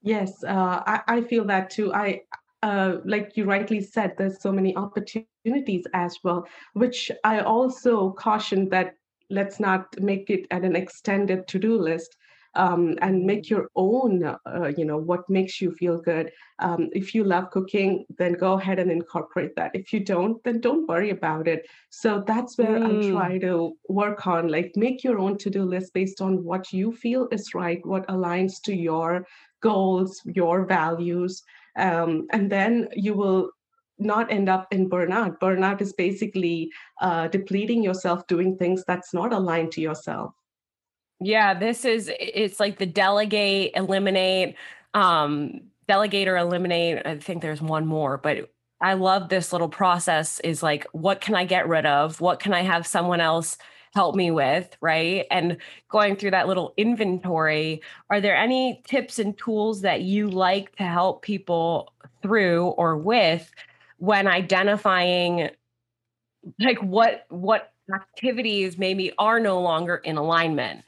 Yes, 0.01 0.43
uh, 0.43 0.81
I, 0.86 1.01
I 1.08 1.22
feel 1.22 1.46
that 1.46 1.70
too. 1.70 1.93
I 1.93 2.22
uh, 2.63 2.98
like 3.05 3.36
you 3.36 3.46
rightly 3.46 3.81
said, 3.81 4.13
there's 4.17 4.41
so 4.41 4.51
many 4.51 4.75
opportunities 4.75 5.86
as 5.93 6.17
well, 6.24 6.48
which 6.74 7.12
I 7.24 7.39
also 7.39 8.12
caution 8.12 8.70
that 8.70 8.96
let's 9.29 9.60
not 9.60 10.00
make 10.00 10.29
it 10.29 10.46
at 10.51 10.63
an 10.63 10.75
extended 10.75 11.48
to-do 11.48 11.77
list 11.77 12.15
um, 12.55 12.98
and 13.01 13.24
make 13.25 13.50
your 13.50 13.70
own, 13.75 14.24
uh, 14.25 14.72
you 14.77 14.84
know, 14.84 14.98
what 14.98 15.27
makes 15.29 15.62
you 15.62 15.72
feel 15.72 16.00
good. 16.01 16.31
Um, 16.60 16.89
if 16.91 17.15
you 17.15 17.24
love 17.24 17.50
cooking, 17.50 18.05
then 18.17 18.34
go 18.34 18.53
ahead 18.53 18.77
and 18.77 18.91
incorporate 18.91 19.55
that. 19.55 19.72
If 19.74 19.93
you 19.93 20.01
don't, 20.01 20.43
then 20.43 20.60
don't 20.60 20.88
worry 20.88 21.12
about 21.12 21.48
it. 21.48 21.65
So 21.89 22.24
that's 22.27 22.58
where 22.58 22.77
mm. 22.77 23.08
I 23.08 23.10
try 23.10 23.38
to 23.39 23.77
work 23.88 24.27
on, 24.27 24.50
like, 24.50 24.74
make 24.75 25.03
your 25.03 25.17
own 25.17 25.38
to-do 25.38 25.63
list 25.63 25.93
based 25.93 26.22
on 26.22 26.43
what 26.43 26.74
you 26.74 26.91
feel 26.91 27.29
is 27.31 27.55
right, 27.55 27.84
what 27.86 28.08
aligns 28.08 28.62
to 28.63 28.75
your 28.75 29.25
goals, 29.62 30.22
your 30.25 30.65
values, 30.65 31.44
um, 31.77 32.27
and 32.32 32.51
then 32.51 32.88
you 32.94 33.13
will 33.13 33.51
not 33.98 34.32
end 34.32 34.50
up 34.50 34.68
in 34.72 34.89
burnout. 34.89 35.39
Burnout 35.39 35.82
is 35.82 35.94
basically 35.94 36.72
uh, 37.01 37.27
depleting 37.27 37.84
yourself 37.84 38.27
doing 38.27 38.58
things 38.58 38.84
that's 38.86 39.13
not 39.13 39.32
aligned 39.32 39.72
to 39.74 39.82
yourself. 39.82 40.34
Yeah, 41.20 41.53
this 41.53 41.86
is 41.86 42.12
it's 42.20 42.60
like 42.60 42.80
the 42.80 42.88
delegate, 42.88 43.72
eliminate, 43.75 44.56
um, 44.96 45.62
delegate 45.88 46.27
or 46.27 46.38
eliminate. 46.38 47.06
I 47.06 47.18
think 47.18 47.44
there's 47.44 47.62
one 47.62 47.86
more, 47.86 48.18
but 48.18 48.50
I 48.82 48.94
love 48.94 49.30
this 49.30 49.53
little 49.53 49.70
process 49.70 50.39
is 50.39 50.63
like, 50.63 50.88
what 50.91 51.22
can 51.22 51.36
I 51.36 51.46
get 51.46 51.68
rid 51.68 51.86
of? 51.86 52.20
What 52.20 52.39
can 52.39 52.53
I 52.53 52.62
have 52.62 52.88
someone 52.88 53.22
else 53.22 53.58
help 53.93 54.15
me 54.15 54.31
with? 54.31 54.75
Right. 54.81 55.25
And 55.31 55.57
going 55.89 56.15
through 56.15 56.31
that 56.31 56.48
little 56.48 56.74
inventory, 56.77 57.81
are 58.10 58.21
there 58.21 58.36
any 58.36 58.81
tips 58.86 59.19
and 59.19 59.38
tools 59.38 59.81
that 59.81 60.01
you 60.01 60.29
like 60.29 60.75
to 60.77 60.83
help 60.83 61.21
people 61.21 61.93
through 62.21 62.67
or 62.67 62.98
with 62.98 63.51
when 63.98 64.27
identifying 64.27 65.50
like 66.60 66.79
what 66.81 67.25
what 67.29 67.74
activities 67.93 68.77
maybe 68.77 69.12
are 69.17 69.39
no 69.39 69.60
longer 69.62 69.98
in 69.98 70.17
alignment? 70.17 70.83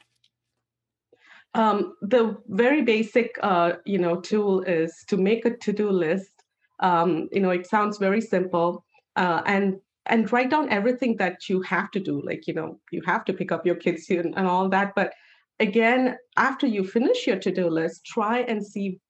Um, 1.54 1.94
the 2.02 2.36
very 2.48 2.82
basic, 2.82 3.38
uh, 3.42 3.74
you 3.84 3.98
know, 3.98 4.20
tool 4.20 4.62
is 4.62 5.04
to 5.06 5.16
make 5.16 5.44
a 5.44 5.56
to-do 5.56 5.88
list. 5.88 6.32
Um, 6.80 7.28
you 7.30 7.40
know, 7.40 7.50
it 7.50 7.66
sounds 7.68 7.98
very 7.98 8.20
simple, 8.20 8.84
uh, 9.14 9.42
and 9.46 9.78
and 10.06 10.30
write 10.32 10.50
down 10.50 10.70
everything 10.70 11.16
that 11.16 11.48
you 11.48 11.62
have 11.62 11.90
to 11.92 12.00
do. 12.00 12.20
Like, 12.24 12.46
you 12.46 12.54
know, 12.54 12.78
you 12.90 13.02
have 13.06 13.24
to 13.26 13.32
pick 13.32 13.52
up 13.52 13.66
your 13.66 13.76
kids 13.76 14.06
and, 14.10 14.34
and 14.36 14.46
all 14.46 14.68
that. 14.68 14.92
But 14.94 15.12
again, 15.60 16.16
after 16.36 16.66
you 16.66 16.84
finish 16.84 17.26
your 17.26 17.38
to-do 17.38 17.68
list, 17.68 18.04
try 18.04 18.40
and 18.40 18.64
see 18.64 19.00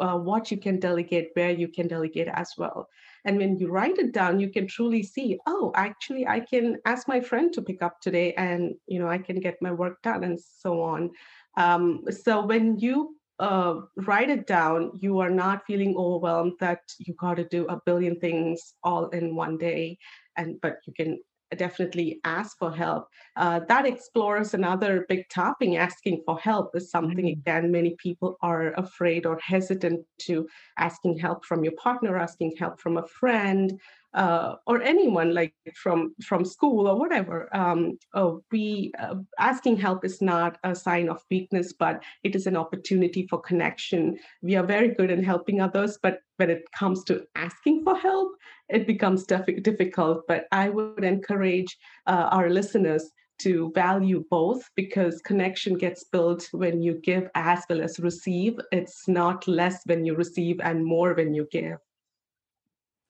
uh, 0.00 0.16
what 0.16 0.50
you 0.50 0.56
can 0.56 0.80
delegate, 0.80 1.30
where 1.34 1.52
you 1.52 1.68
can 1.68 1.86
delegate 1.86 2.28
as 2.28 2.52
well. 2.58 2.88
And 3.24 3.38
when 3.38 3.58
you 3.58 3.70
write 3.70 3.98
it 3.98 4.12
down, 4.12 4.40
you 4.40 4.50
can 4.50 4.66
truly 4.66 5.02
see, 5.02 5.38
oh, 5.46 5.72
actually, 5.76 6.26
I 6.26 6.40
can 6.40 6.78
ask 6.84 7.08
my 7.08 7.20
friend 7.20 7.52
to 7.54 7.62
pick 7.62 7.82
up 7.82 8.00
today, 8.00 8.34
and 8.34 8.74
you 8.86 8.98
know, 8.98 9.08
I 9.08 9.18
can 9.18 9.40
get 9.40 9.62
my 9.62 9.72
work 9.72 10.02
done, 10.02 10.24
and 10.24 10.38
so 10.40 10.82
on. 10.82 11.10
Um, 11.56 12.02
so 12.10 12.44
when 12.44 12.78
you 12.78 13.16
uh, 13.38 13.76
write 13.96 14.30
it 14.30 14.46
down, 14.46 14.92
you 14.94 15.20
are 15.20 15.30
not 15.30 15.64
feeling 15.66 15.94
overwhelmed 15.96 16.52
that 16.60 16.80
you 16.98 17.14
got 17.14 17.36
to 17.36 17.44
do 17.44 17.66
a 17.68 17.80
billion 17.86 18.18
things 18.20 18.74
all 18.82 19.08
in 19.08 19.34
one 19.34 19.56
day, 19.56 19.98
and 20.36 20.60
but 20.60 20.76
you 20.86 20.92
can 20.94 21.18
definitely 21.56 22.20
ask 22.24 22.58
for 22.58 22.74
help. 22.74 23.08
Uh, 23.36 23.60
that 23.68 23.86
explores 23.86 24.54
another 24.54 25.06
big 25.08 25.28
topic. 25.28 25.74
Asking 25.76 26.22
for 26.26 26.38
help 26.38 26.74
is 26.74 26.90
something, 26.90 27.26
mm-hmm. 27.26 27.40
again, 27.40 27.70
many 27.70 27.96
people 27.98 28.36
are 28.42 28.72
afraid 28.74 29.26
or 29.26 29.38
hesitant 29.40 30.04
to 30.22 30.46
asking 30.78 31.18
help 31.18 31.44
from 31.44 31.64
your 31.64 31.74
partner, 31.74 32.16
asking 32.18 32.54
help 32.58 32.80
from 32.80 32.96
a 32.96 33.06
friend, 33.06 33.80
uh, 34.14 34.56
or 34.66 34.80
anyone 34.82 35.34
like 35.34 35.54
from 35.74 36.14
from 36.22 36.44
school 36.44 36.86
or 36.86 36.98
whatever. 36.98 37.48
Um, 37.54 37.98
oh, 38.14 38.42
we 38.52 38.92
uh, 38.98 39.16
asking 39.38 39.76
help 39.76 40.04
is 40.04 40.22
not 40.22 40.58
a 40.64 40.74
sign 40.74 41.08
of 41.08 41.22
weakness, 41.30 41.72
but 41.72 42.02
it 42.22 42.36
is 42.36 42.46
an 42.46 42.56
opportunity 42.56 43.26
for 43.28 43.40
connection. 43.40 44.16
We 44.42 44.56
are 44.56 44.66
very 44.66 44.94
good 44.94 45.10
in 45.10 45.22
helping 45.22 45.60
others, 45.60 45.98
but 46.02 46.20
when 46.36 46.50
it 46.50 46.64
comes 46.78 47.04
to 47.04 47.24
asking 47.34 47.84
for 47.84 47.96
help, 47.96 48.32
it 48.68 48.86
becomes 48.86 49.24
diff- 49.24 49.62
difficult. 49.62 50.22
But 50.28 50.46
I 50.52 50.68
would 50.68 51.04
encourage 51.04 51.76
uh, 52.06 52.28
our 52.30 52.50
listeners 52.50 53.10
to 53.40 53.72
value 53.74 54.24
both 54.30 54.62
because 54.76 55.20
connection 55.22 55.76
gets 55.76 56.04
built 56.04 56.48
when 56.52 56.80
you 56.80 57.00
give 57.02 57.28
as 57.34 57.64
well 57.68 57.82
as 57.82 57.98
receive. 57.98 58.58
It's 58.70 59.08
not 59.08 59.48
less 59.48 59.80
when 59.86 60.04
you 60.04 60.14
receive 60.14 60.60
and 60.60 60.84
more 60.84 61.14
when 61.14 61.34
you 61.34 61.48
give. 61.50 61.78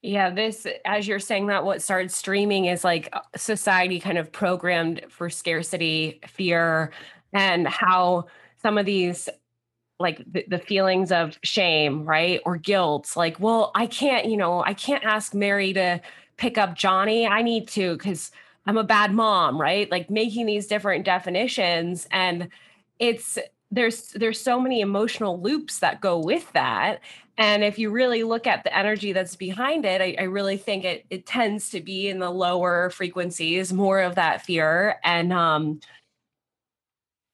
Yeah, 0.04 0.28
this, 0.28 0.66
as 0.84 1.08
you're 1.08 1.18
saying 1.18 1.46
that, 1.46 1.64
what 1.64 1.80
started 1.80 2.12
streaming 2.12 2.66
is 2.66 2.84
like 2.84 3.08
uh, 3.14 3.20
society 3.36 3.98
kind 3.98 4.18
of 4.18 4.30
programmed 4.30 5.00
for 5.08 5.30
scarcity, 5.30 6.20
fear, 6.28 6.92
and 7.32 7.66
how 7.66 8.26
some 8.60 8.76
of 8.76 8.84
these, 8.84 9.30
like 9.98 10.18
the, 10.30 10.44
the 10.46 10.58
feelings 10.58 11.10
of 11.10 11.38
shame, 11.42 12.04
right? 12.04 12.42
Or 12.44 12.58
guilt, 12.58 13.16
like, 13.16 13.40
well, 13.40 13.72
I 13.74 13.86
can't, 13.86 14.26
you 14.26 14.36
know, 14.36 14.62
I 14.62 14.74
can't 14.74 15.04
ask 15.04 15.32
Mary 15.32 15.72
to 15.72 16.02
pick 16.36 16.58
up 16.58 16.74
Johnny. 16.74 17.26
I 17.26 17.40
need 17.40 17.66
to 17.68 17.96
because 17.96 18.30
I'm 18.66 18.76
a 18.76 18.84
bad 18.84 19.10
mom, 19.14 19.58
right? 19.58 19.90
Like 19.90 20.10
making 20.10 20.44
these 20.44 20.66
different 20.66 21.06
definitions. 21.06 22.06
And 22.10 22.50
it's, 22.98 23.38
there's 23.74 24.08
there's 24.12 24.40
so 24.40 24.60
many 24.60 24.80
emotional 24.80 25.40
loops 25.40 25.80
that 25.80 26.00
go 26.00 26.18
with 26.18 26.50
that 26.52 27.00
and 27.36 27.64
if 27.64 27.78
you 27.78 27.90
really 27.90 28.22
look 28.22 28.46
at 28.46 28.62
the 28.62 28.76
energy 28.76 29.12
that's 29.12 29.36
behind 29.36 29.84
it 29.84 30.00
i, 30.00 30.14
I 30.18 30.24
really 30.24 30.56
think 30.56 30.84
it, 30.84 31.04
it 31.10 31.26
tends 31.26 31.70
to 31.70 31.80
be 31.80 32.08
in 32.08 32.18
the 32.20 32.30
lower 32.30 32.90
frequencies 32.90 33.72
more 33.72 34.00
of 34.00 34.14
that 34.14 34.42
fear 34.42 34.96
and 35.04 35.32
um 35.32 35.80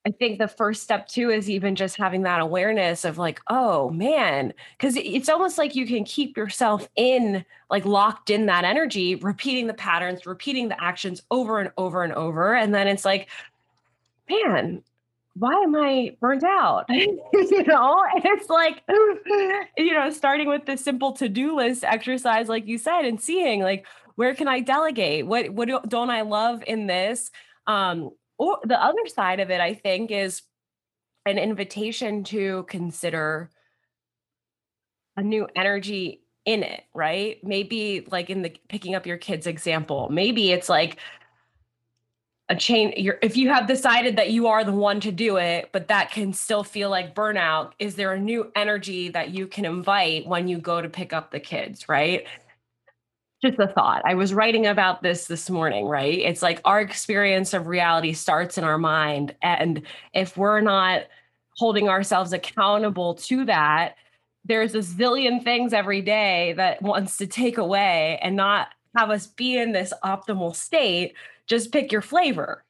I 0.07 0.11
think 0.13 0.39
the 0.39 0.49
first 0.49 0.83
step 0.83 1.09
too 1.09 1.29
is 1.29 1.51
even 1.51 1.77
just 1.77 1.97
having 1.97 2.23
that 2.23 2.41
awareness 2.41 3.05
of 3.05 3.19
like, 3.19 3.39
oh 3.49 3.91
man, 3.91 4.55
because 4.79 4.97
it's 4.97 5.29
almost 5.29 5.59
like 5.59 5.75
you 5.75 5.87
can 5.87 6.05
keep 6.05 6.39
yourself 6.39 6.89
in, 6.97 7.45
like 7.69 7.85
locked 7.85 8.31
in 8.31 8.47
that 8.47 8.65
energy, 8.65 9.17
repeating 9.17 9.67
the 9.67 9.75
patterns, 9.75 10.25
repeating 10.25 10.69
the 10.69 10.83
actions 10.83 11.23
over 11.31 11.61
and 11.61 11.71
over 11.77 12.03
and 12.03 12.15
over. 12.15 12.55
And 12.55 12.75
then 12.75 12.89
it's 12.89 13.05
like, 13.05 13.29
man, 14.31 14.83
why 15.35 15.53
am 15.63 15.77
I 15.77 16.17
burnt 16.21 16.45
out? 16.45 16.87
you 16.89 17.65
know, 17.65 18.03
and 18.15 18.25
it's 18.25 18.49
like, 18.49 18.83
you 19.77 19.93
know, 19.93 20.11
starting 20.11 20.49
with 20.49 20.67
the 20.67 20.77
simple 20.77 21.13
to-do 21.13 21.57
list 21.57 21.85
exercise, 21.85 22.49
like 22.49 22.67
you 22.67 22.79
said, 22.79 23.05
and 23.05 23.21
seeing 23.21 23.61
like, 23.61 23.87
where 24.17 24.35
can 24.35 24.49
I 24.49 24.61
delegate? 24.61 25.27
What, 25.27 25.51
what 25.51 25.69
do, 25.69 25.81
don't 25.87 26.11
I 26.11 26.23
love 26.23 26.63
in 26.67 26.87
this? 26.87 27.31
Um, 27.67 28.11
or 28.39 28.59
the 28.65 28.83
other 28.83 29.07
side 29.07 29.41
of 29.41 29.51
it, 29.51 29.61
I 29.61 29.75
think 29.75 30.11
is 30.11 30.43
an 31.27 31.39
invitation 31.39 32.25
to 32.25 32.65
consider 32.69 33.51
a 35.17 35.23
new 35.23 35.47
energy 35.55 36.23
in 36.45 36.63
it, 36.63 36.83
right? 36.95 37.39
Maybe 37.45 38.07
like 38.11 38.31
in 38.31 38.43
the 38.43 38.57
picking 38.69 38.95
up 38.95 39.07
your 39.07 39.19
kids 39.19 39.47
example, 39.47 40.09
maybe 40.11 40.51
it's 40.53 40.69
like, 40.69 40.99
a 42.51 42.57
chain 42.57 42.93
you're 42.97 43.17
if 43.23 43.37
you 43.37 43.49
have 43.49 43.69
decided 43.69 44.17
that 44.17 44.31
you 44.31 44.49
are 44.49 44.65
the 44.65 44.73
one 44.73 44.99
to 45.01 45.13
do 45.13 45.37
it 45.37 45.71
but 45.71 45.87
that 45.87 46.11
can 46.11 46.33
still 46.33 46.65
feel 46.65 46.91
like 46.91 47.15
burnout 47.15 47.71
is 47.79 47.95
there 47.95 48.13
a 48.13 48.19
new 48.19 48.51
energy 48.57 49.09
that 49.09 49.31
you 49.31 49.47
can 49.47 49.65
invite 49.65 50.27
when 50.27 50.49
you 50.49 50.59
go 50.59 50.83
to 50.83 50.89
pick 50.89 51.13
up 51.13 51.31
the 51.31 51.41
kids 51.41 51.89
right? 51.89 52.27
Just 53.43 53.59
a 53.59 53.69
thought. 53.69 54.03
I 54.05 54.15
was 54.15 54.35
writing 54.35 54.67
about 54.67 55.03
this 55.03 55.27
this 55.27 55.49
morning 55.49 55.87
right? 55.87 56.19
It's 56.19 56.43
like 56.43 56.61
our 56.65 56.81
experience 56.81 57.55
of 57.55 57.69
reality 57.69 58.13
starts 58.13 58.59
in 58.59 58.65
our 58.65 58.79
mind 58.79 59.35
and 59.41 59.83
if 60.13 60.37
we're 60.37 60.61
not 60.61 61.03
holding 61.57 61.89
ourselves 61.89 62.33
accountable 62.33 63.15
to 63.15 63.45
that 63.45 63.95
there's 64.45 64.75
a 64.75 64.79
zillion 64.79 65.45
things 65.45 65.73
every 65.73 66.01
day 66.01 66.55
that 66.57 66.83
wants 66.83 67.19
to 67.19 67.27
take 67.29 67.59
away 67.59 68.19
and 68.23 68.35
not 68.35 68.69
have 68.97 69.11
us 69.11 69.29
be 69.29 69.57
in 69.57 69.71
this 69.71 69.93
optimal 70.03 70.57
state 70.57 71.15
just 71.51 71.73
pick 71.73 71.93
your 71.93 72.03
flavor 72.13 72.65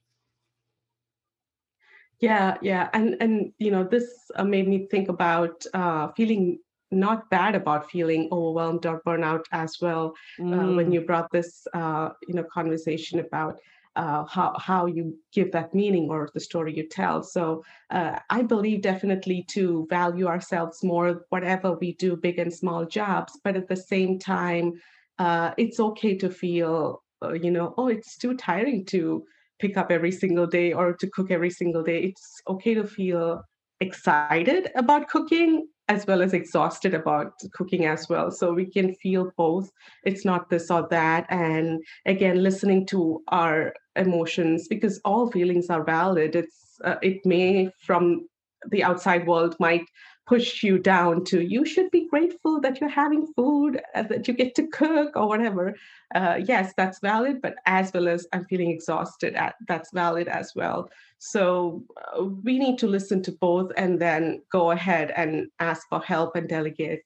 yeah 2.20 2.56
yeah 2.62 2.88
and 2.92 3.16
and 3.20 3.52
you 3.58 3.70
know 3.70 3.84
this 3.84 4.06
uh, 4.36 4.44
made 4.44 4.66
me 4.66 4.86
think 4.90 5.08
about 5.08 5.64
uh, 5.74 6.08
feeling 6.16 6.58
not 6.90 7.30
bad 7.30 7.54
about 7.54 7.90
feeling 7.90 8.28
overwhelmed 8.32 8.84
or 8.84 9.00
burnout 9.06 9.44
as 9.52 9.76
well 9.80 10.12
mm. 10.40 10.52
uh, 10.52 10.74
when 10.76 10.90
mm. 10.90 10.94
you 10.94 11.00
brought 11.02 11.30
this 11.30 11.66
uh, 11.74 12.08
you 12.26 12.34
know 12.34 12.46
conversation 12.58 13.20
about 13.20 13.60
uh, 13.96 14.24
how 14.24 14.56
how 14.58 14.86
you 14.86 15.16
give 15.32 15.50
that 15.52 15.74
meaning 15.74 16.08
or 16.10 16.30
the 16.32 16.40
story 16.40 16.74
you 16.76 16.86
tell. 16.88 17.22
So 17.22 17.64
uh, 17.90 18.18
I 18.30 18.42
believe 18.42 18.82
definitely 18.82 19.44
to 19.50 19.86
value 19.90 20.26
ourselves 20.26 20.84
more, 20.84 21.26
whatever 21.30 21.72
we 21.72 21.94
do, 21.94 22.16
big 22.16 22.38
and 22.38 22.52
small 22.52 22.84
jobs. 22.84 23.38
But 23.42 23.56
at 23.56 23.68
the 23.68 23.76
same 23.76 24.18
time, 24.18 24.80
uh, 25.18 25.52
it's 25.58 25.80
okay 25.80 26.16
to 26.18 26.30
feel, 26.30 27.02
uh, 27.22 27.32
you 27.32 27.50
know, 27.50 27.74
oh, 27.76 27.88
it's 27.88 28.16
too 28.16 28.36
tiring 28.36 28.84
to 28.86 29.24
pick 29.58 29.76
up 29.76 29.90
every 29.90 30.12
single 30.12 30.46
day 30.46 30.72
or 30.72 30.94
to 30.94 31.06
cook 31.08 31.30
every 31.30 31.50
single 31.50 31.82
day. 31.82 32.02
It's 32.02 32.42
okay 32.48 32.74
to 32.74 32.84
feel 32.84 33.42
excited 33.80 34.70
about 34.74 35.08
cooking 35.08 35.68
as 35.88 36.06
well 36.06 36.22
as 36.22 36.32
exhausted 36.32 36.94
about 36.94 37.32
cooking 37.52 37.84
as 37.84 38.08
well. 38.08 38.30
So 38.30 38.52
we 38.52 38.66
can 38.66 38.94
feel 38.94 39.32
both. 39.36 39.70
It's 40.04 40.24
not 40.24 40.48
this 40.48 40.70
or 40.70 40.86
that. 40.90 41.26
And 41.30 41.82
again, 42.06 42.42
listening 42.42 42.86
to 42.86 43.22
our 43.28 43.74
emotions 43.96 44.68
because 44.68 45.00
all 45.04 45.30
feelings 45.30 45.68
are 45.68 45.82
valid. 45.84 46.36
It's 46.36 46.78
uh, 46.84 46.96
it 47.02 47.26
may 47.26 47.70
from 47.80 48.28
the 48.70 48.84
outside 48.84 49.26
world 49.26 49.56
might 49.58 49.84
push 50.30 50.62
you 50.62 50.78
down 50.78 51.24
to 51.24 51.40
you 51.54 51.64
should 51.64 51.90
be 51.90 52.06
grateful 52.06 52.60
that 52.60 52.80
you're 52.80 52.98
having 53.04 53.26
food 53.34 53.82
uh, 53.96 54.02
that 54.04 54.28
you 54.28 54.32
get 54.32 54.54
to 54.54 54.64
cook 54.68 55.16
or 55.16 55.26
whatever. 55.26 55.74
Uh, 56.14 56.38
yes 56.52 56.72
that's 56.76 57.00
valid 57.00 57.42
but 57.42 57.54
as 57.66 57.92
well 57.92 58.06
as 58.08 58.26
i'm 58.32 58.44
feeling 58.44 58.70
exhausted 58.70 59.34
at, 59.34 59.54
that's 59.66 59.90
valid 59.92 60.28
as 60.28 60.52
well. 60.54 60.88
So 61.18 61.82
uh, 61.96 62.24
we 62.46 62.60
need 62.60 62.78
to 62.78 62.86
listen 62.86 63.22
to 63.24 63.32
both 63.32 63.72
and 63.76 64.00
then 64.00 64.40
go 64.52 64.70
ahead 64.70 65.12
and 65.16 65.48
ask 65.58 65.88
for 65.88 66.00
help 66.00 66.36
and 66.36 66.48
delegate. 66.48 67.02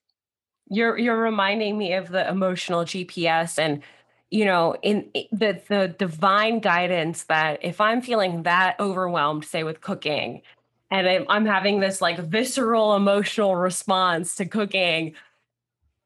You're 0.69 0.99
you're 0.99 1.23
reminding 1.31 1.78
me 1.78 1.95
of 1.95 2.11
the 2.11 2.28
emotional 2.28 2.85
gps 2.85 3.59
and 3.59 3.83
you 4.31 4.45
know 4.45 4.76
in 4.83 5.11
the 5.33 5.50
the 5.69 5.95
divine 5.99 6.61
guidance 6.61 7.25
that 7.25 7.52
if 7.62 7.81
i'm 7.81 8.00
feeling 8.02 8.43
that 8.43 8.76
overwhelmed 8.81 9.45
say 9.45 9.62
with 9.62 9.81
cooking 9.81 10.43
and 10.91 11.26
I'm 11.29 11.47
having 11.47 11.81
this 11.81 12.00
like 12.00 12.19
visceral 12.19 12.95
emotional 12.95 13.57
response 13.57 14.37
to 14.37 14.47
cooking. 14.47 15.14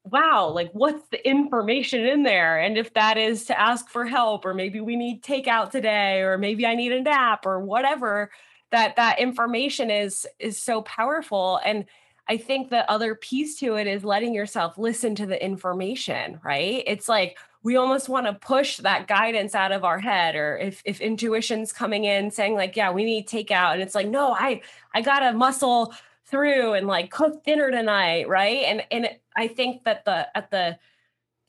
Wow 0.04 0.50
like 0.54 0.70
what's 0.72 1.06
the 1.08 1.28
information 1.28 2.06
in 2.06 2.22
there? 2.22 2.58
And 2.58 2.78
if 2.78 2.94
that 2.94 3.18
is 3.18 3.44
to 3.46 3.60
ask 3.60 3.88
for 3.88 4.06
help 4.06 4.44
or 4.44 4.54
maybe 4.54 4.80
we 4.80 4.96
need 4.96 5.22
takeout 5.22 5.70
today 5.70 6.22
or 6.22 6.38
maybe 6.38 6.64
i 6.64 6.74
need 6.74 6.92
a 6.92 7.02
nap 7.02 7.44
or 7.44 7.60
whatever 7.60 8.30
that 8.70 8.96
that 8.96 9.18
information 9.18 9.90
is 9.90 10.26
is 10.38 10.56
so 10.60 10.82
powerful. 10.82 11.60
And 11.64 11.84
i 12.28 12.36
think 12.36 12.70
the 12.70 12.90
other 12.90 13.14
piece 13.14 13.58
to 13.60 13.74
it 13.74 13.86
is 13.86 14.04
letting 14.04 14.32
yourself 14.32 14.78
listen 14.78 15.14
to 15.16 15.26
the 15.26 15.42
information 15.44 16.40
right? 16.42 16.82
It's 16.86 17.08
like 17.08 17.38
we 17.68 17.76
almost 17.76 18.08
want 18.08 18.24
to 18.24 18.32
push 18.32 18.78
that 18.78 19.06
guidance 19.06 19.54
out 19.54 19.72
of 19.72 19.84
our 19.84 19.98
head 19.98 20.34
or 20.36 20.56
if 20.56 20.80
if 20.86 21.02
intuition's 21.02 21.70
coming 21.70 22.04
in 22.04 22.30
saying 22.30 22.54
like 22.54 22.74
yeah 22.76 22.90
we 22.90 23.04
need 23.04 23.28
takeout 23.28 23.74
and 23.74 23.82
it's 23.82 23.94
like 23.94 24.08
no 24.08 24.32
i 24.32 24.62
i 24.94 25.02
gotta 25.02 25.36
muscle 25.36 25.92
through 26.24 26.72
and 26.72 26.86
like 26.86 27.10
cook 27.10 27.44
dinner 27.44 27.70
tonight 27.70 28.26
right? 28.26 28.62
And 28.64 28.82
and 28.90 29.10
i 29.36 29.48
think 29.48 29.84
that 29.84 30.06
the 30.06 30.34
at 30.34 30.50
the 30.50 30.78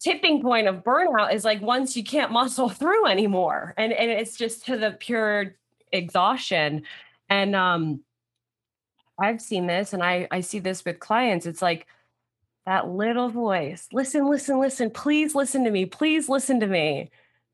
tipping 0.02 0.42
point 0.42 0.68
of 0.68 0.84
burnout 0.84 1.34
is 1.34 1.46
like 1.46 1.62
once 1.62 1.96
you 1.96 2.04
can't 2.04 2.34
muscle 2.34 2.68
through 2.80 3.06
anymore 3.08 3.74
and 3.78 3.94
and 3.94 4.12
it's 4.12 4.36
just 4.36 4.66
to 4.66 4.76
the 4.76 4.92
pure 4.92 5.56
exhaustion. 5.94 6.84
And 7.30 7.56
um 7.56 8.02
i've 9.18 9.40
seen 9.40 9.68
this 9.68 9.94
and 9.94 10.04
i 10.04 10.28
i 10.32 10.42
see 10.42 10.60
this 10.60 10.84
with 10.84 11.00
clients. 11.00 11.46
It's 11.46 11.62
like 11.62 11.88
that 12.70 12.88
little 12.88 13.30
voice 13.30 13.88
listen 13.92 14.30
listen 14.30 14.60
listen 14.60 14.92
please 14.92 15.34
listen 15.34 15.64
to 15.64 15.72
me 15.72 15.88
please 15.88 16.30
listen 16.30 16.60
to 16.60 16.68
me. 16.68 17.10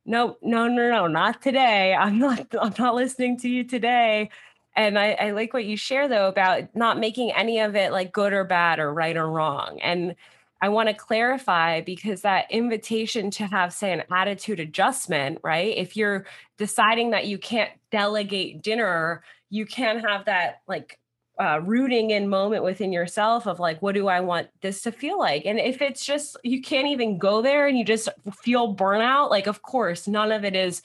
No 0.06 0.36
no 0.42 0.68
no 0.68 0.90
no 0.90 1.08
not 1.08 1.42
today 1.42 1.94
i'm 2.00 2.20
not 2.20 2.46
i'm 2.62 2.74
not 2.78 2.96
listening 2.96 3.38
to 3.40 3.50
you 3.50 3.64
today. 3.64 4.30
And 4.78 5.00
I, 5.00 5.12
I 5.14 5.32
like 5.32 5.54
what 5.54 5.64
you 5.64 5.78
share 5.78 6.10
though 6.10 6.28
about 6.28 6.76
not 6.76 7.00
making 7.00 7.32
any 7.32 7.60
of 7.62 7.78
it 7.78 7.94
like 7.94 8.12
good 8.12 8.34
or 8.34 8.44
bad 8.44 8.78
or 8.78 8.94
right 8.94 9.16
or 9.16 9.30
wrong. 9.30 9.80
And 9.82 10.16
i 10.62 10.68
want 10.68 10.90
to 10.90 10.94
clarify 10.94 11.80
because 11.80 12.22
that 12.24 12.52
invitation 12.52 13.32
to 13.32 13.46
have 13.46 13.72
say 13.72 13.94
an 13.94 14.04
attitude 14.12 14.60
adjustment 14.60 15.40
right? 15.44 15.78
If 15.78 15.96
you're 15.96 16.26
deciding 16.58 17.12
that 17.12 17.26
you 17.26 17.38
can't 17.38 17.72
delegate 17.90 18.62
dinner 18.62 19.24
you 19.50 19.66
can 19.66 20.00
have 20.00 20.26
that 20.26 20.62
like 20.68 21.00
uh, 21.40 21.60
rooting 21.64 22.12
in 22.12 22.28
moment 22.28 22.64
within 22.64 22.92
yourself 22.92 23.48
of 23.48 23.60
like, 23.60 23.82
what 23.82 23.96
do 23.96 24.08
I 24.08 24.22
want 24.22 24.48
this 24.62 24.82
to 24.84 24.92
feel 24.92 25.20
like? 25.20 25.46
And 25.46 25.60
if 25.60 25.82
it's 25.82 26.06
just 26.06 26.38
you 26.44 26.62
can't 26.62 26.88
even 26.88 27.18
go 27.18 27.42
there 27.42 27.68
and 27.68 27.78
you 27.78 27.84
just 27.84 28.10
feel 28.42 28.76
burnout, 28.76 29.30
like 29.30 29.48
of 29.48 29.62
course 29.62 30.08
none 30.08 30.32
of 30.32 30.46
it 30.46 30.56
is 30.56 30.82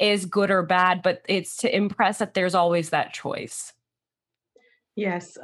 is 0.00 0.26
good 0.26 0.50
or 0.50 0.62
bad, 0.62 1.02
but 1.02 1.22
it's 1.28 1.56
to 1.58 1.74
impress 1.74 2.18
that 2.18 2.34
there's 2.34 2.54
always 2.54 2.90
that 2.90 3.12
choice. 3.12 3.72
Yes, 4.96 5.38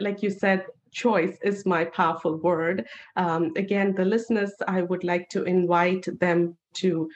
like 0.00 0.22
you 0.22 0.30
said, 0.30 0.66
choice 0.90 1.38
is 1.42 1.64
my 1.64 1.84
powerful 1.84 2.36
word. 2.36 2.86
Um, 3.16 3.52
again, 3.56 3.94
the 3.94 4.04
listeners, 4.04 4.52
I 4.66 4.82
would 4.82 5.04
like 5.04 5.28
to 5.30 5.44
invite 5.44 6.06
them 6.18 6.56
to 6.74 7.08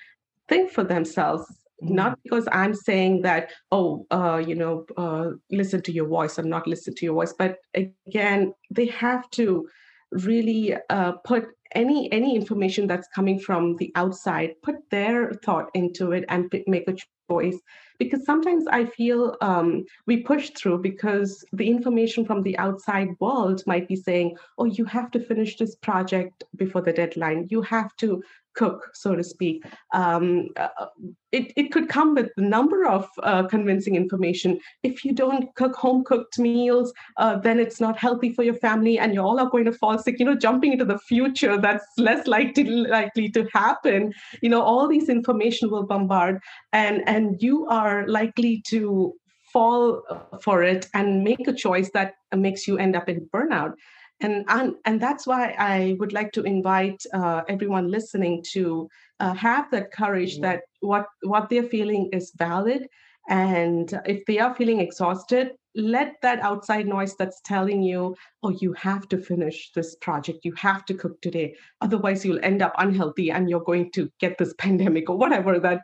think 0.48 0.70
for 0.70 0.84
themselves 0.84 1.63
not 1.90 2.12
mm-hmm. 2.12 2.20
because 2.22 2.48
i'm 2.52 2.74
saying 2.74 3.22
that 3.22 3.50
oh 3.72 4.06
uh, 4.10 4.42
you 4.44 4.54
know 4.54 4.84
uh, 4.96 5.30
listen 5.50 5.82
to 5.82 5.92
your 5.92 6.06
voice 6.06 6.38
or 6.38 6.42
not 6.42 6.66
listen 6.66 6.94
to 6.94 7.04
your 7.04 7.14
voice 7.14 7.34
but 7.38 7.58
again 7.74 8.52
they 8.70 8.86
have 8.86 9.28
to 9.30 9.68
really 10.10 10.76
uh, 10.90 11.12
put 11.24 11.48
any 11.74 12.10
any 12.12 12.36
information 12.36 12.86
that's 12.86 13.08
coming 13.14 13.38
from 13.38 13.76
the 13.76 13.90
outside 13.96 14.50
put 14.62 14.76
their 14.90 15.32
thought 15.44 15.70
into 15.74 16.12
it 16.12 16.24
and 16.28 16.50
p- 16.50 16.64
make 16.66 16.88
a 16.88 16.96
choice 17.28 17.58
because 17.98 18.24
sometimes 18.24 18.66
i 18.68 18.84
feel 18.84 19.36
um, 19.40 19.84
we 20.06 20.22
push 20.22 20.50
through 20.50 20.78
because 20.78 21.44
the 21.52 21.68
information 21.68 22.24
from 22.24 22.42
the 22.42 22.56
outside 22.58 23.08
world 23.20 23.62
might 23.66 23.88
be 23.88 23.96
saying 23.96 24.36
oh 24.58 24.64
you 24.64 24.84
have 24.84 25.10
to 25.10 25.18
finish 25.18 25.56
this 25.56 25.74
project 25.76 26.44
before 26.56 26.82
the 26.82 26.92
deadline 26.92 27.46
you 27.50 27.60
have 27.60 27.94
to 27.96 28.22
cook, 28.54 28.90
so 28.94 29.14
to 29.14 29.22
speak. 29.22 29.64
Um, 29.92 30.48
uh, 30.56 30.86
it, 31.32 31.52
it 31.56 31.72
could 31.72 31.88
come 31.88 32.14
with 32.14 32.30
a 32.36 32.40
number 32.40 32.86
of 32.86 33.08
uh, 33.22 33.46
convincing 33.48 33.96
information. 33.96 34.58
If 34.82 35.04
you 35.04 35.12
don't 35.12 35.54
cook 35.56 35.74
home 35.74 36.04
cooked 36.04 36.38
meals, 36.38 36.92
uh, 37.16 37.36
then 37.38 37.58
it's 37.58 37.80
not 37.80 37.98
healthy 37.98 38.32
for 38.32 38.42
your 38.42 38.54
family 38.54 38.98
and 38.98 39.14
you 39.14 39.20
all 39.20 39.40
are 39.40 39.50
going 39.50 39.64
to 39.64 39.72
fall 39.72 39.98
sick. 39.98 40.18
You 40.18 40.26
know, 40.26 40.36
jumping 40.36 40.72
into 40.72 40.84
the 40.84 40.98
future, 40.98 41.60
that's 41.60 41.84
less 41.98 42.26
likely, 42.26 42.64
likely 42.64 43.28
to 43.30 43.46
happen. 43.52 44.12
You 44.42 44.48
know, 44.50 44.62
all 44.62 44.86
these 44.88 45.08
information 45.08 45.70
will 45.70 45.86
bombard 45.86 46.40
and, 46.72 47.02
and 47.08 47.42
you 47.42 47.66
are 47.66 48.06
likely 48.06 48.62
to 48.68 49.14
fall 49.52 50.02
for 50.42 50.62
it 50.62 50.88
and 50.94 51.22
make 51.22 51.46
a 51.46 51.52
choice 51.52 51.90
that 51.94 52.14
makes 52.34 52.66
you 52.66 52.76
end 52.76 52.96
up 52.96 53.08
in 53.08 53.28
burnout 53.32 53.74
and 54.20 54.44
and, 54.48 54.74
and 54.84 55.00
that's 55.00 55.26
why 55.26 55.54
i 55.58 55.96
would 55.98 56.12
like 56.12 56.32
to 56.32 56.42
invite 56.42 57.02
uh, 57.12 57.42
everyone 57.48 57.90
listening 57.90 58.42
to 58.52 58.88
uh, 59.20 59.34
have 59.34 59.70
that 59.70 59.92
courage 59.92 60.34
mm-hmm. 60.34 60.42
that 60.42 60.62
what 60.80 61.06
what 61.22 61.48
they're 61.48 61.70
feeling 61.76 62.08
is 62.12 62.32
valid 62.36 62.86
and 63.28 64.00
if 64.06 64.24
they 64.26 64.38
are 64.38 64.54
feeling 64.54 64.80
exhausted 64.80 65.52
let 65.74 66.14
that 66.22 66.40
outside 66.40 66.86
noise 66.86 67.16
that's 67.16 67.40
telling 67.40 67.82
you, 67.82 68.14
oh, 68.42 68.50
you 68.50 68.72
have 68.74 69.08
to 69.08 69.18
finish 69.18 69.72
this 69.72 69.96
project, 69.96 70.44
you 70.44 70.52
have 70.54 70.84
to 70.84 70.94
cook 70.94 71.20
today, 71.20 71.54
otherwise 71.80 72.24
you'll 72.24 72.44
end 72.44 72.62
up 72.62 72.74
unhealthy 72.78 73.30
and 73.30 73.50
you're 73.50 73.60
going 73.60 73.90
to 73.92 74.10
get 74.20 74.38
this 74.38 74.54
pandemic 74.58 75.10
or 75.10 75.16
whatever 75.16 75.58
that, 75.58 75.80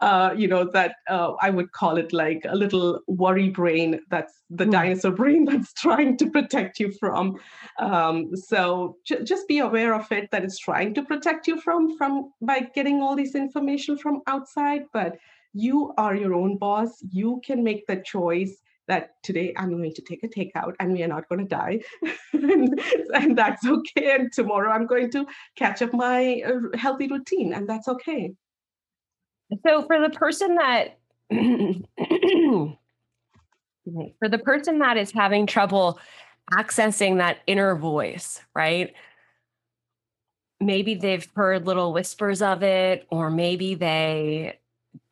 uh, 0.00 0.32
you 0.36 0.48
know, 0.48 0.64
that 0.64 0.96
uh, 1.08 1.32
I 1.42 1.50
would 1.50 1.72
call 1.72 1.98
it 1.98 2.12
like 2.12 2.46
a 2.48 2.56
little 2.56 3.00
worry 3.06 3.50
brain. 3.50 4.00
That's 4.10 4.42
the 4.48 4.64
mm. 4.64 4.72
dinosaur 4.72 5.10
brain 5.22 5.44
that's 5.44 5.72
trying 5.74 6.16
to 6.18 6.30
protect 6.30 6.80
you 6.80 6.92
from. 6.92 7.36
Um, 7.78 8.34
so 8.34 8.96
j- 9.04 9.22
just 9.22 9.46
be 9.48 9.58
aware 9.58 9.94
of 9.94 10.10
it 10.12 10.30
that 10.30 10.44
it's 10.44 10.58
trying 10.58 10.94
to 10.94 11.02
protect 11.02 11.46
you 11.46 11.60
from 11.60 11.96
from 11.98 12.32
by 12.40 12.60
getting 12.74 13.02
all 13.02 13.16
this 13.16 13.34
information 13.34 13.98
from 13.98 14.22
outside, 14.26 14.84
but 14.92 15.18
you 15.52 15.92
are 15.96 16.14
your 16.14 16.34
own 16.34 16.58
boss. 16.58 17.02
You 17.10 17.40
can 17.44 17.64
make 17.64 17.86
the 17.86 17.96
choice 17.96 18.62
that 18.88 19.14
today 19.22 19.54
I'm 19.56 19.70
going 19.70 19.94
to 19.94 20.02
take 20.02 20.22
a 20.22 20.28
takeout 20.28 20.74
and 20.78 20.92
we 20.92 21.02
are 21.02 21.08
not 21.08 21.26
going 21.28 21.40
to 21.40 21.48
die. 21.48 21.80
and, 22.32 22.80
and, 23.14 23.36
that's 23.36 23.66
okay. 23.66 24.14
And 24.14 24.32
tomorrow 24.32 24.70
I'm 24.70 24.86
going 24.86 25.10
to 25.12 25.26
catch 25.56 25.82
up 25.82 25.92
my 25.92 26.42
uh, 26.46 26.76
healthy 26.76 27.08
routine 27.08 27.52
and 27.52 27.68
that's 27.68 27.88
okay. 27.88 28.32
So 29.66 29.82
for 29.82 30.00
the 30.00 30.10
person 30.10 30.54
that, 30.56 30.98
for 31.30 32.76
the 34.28 34.38
person 34.38 34.78
that 34.80 34.96
is 34.96 35.10
having 35.10 35.46
trouble 35.46 35.98
accessing 36.52 37.18
that 37.18 37.38
inner 37.46 37.76
voice, 37.76 38.40
right? 38.54 38.92
Maybe 40.60 40.94
they've 40.94 41.28
heard 41.34 41.66
little 41.66 41.92
whispers 41.92 42.40
of 42.40 42.62
it, 42.62 43.06
or 43.10 43.30
maybe 43.30 43.74
they 43.74 44.58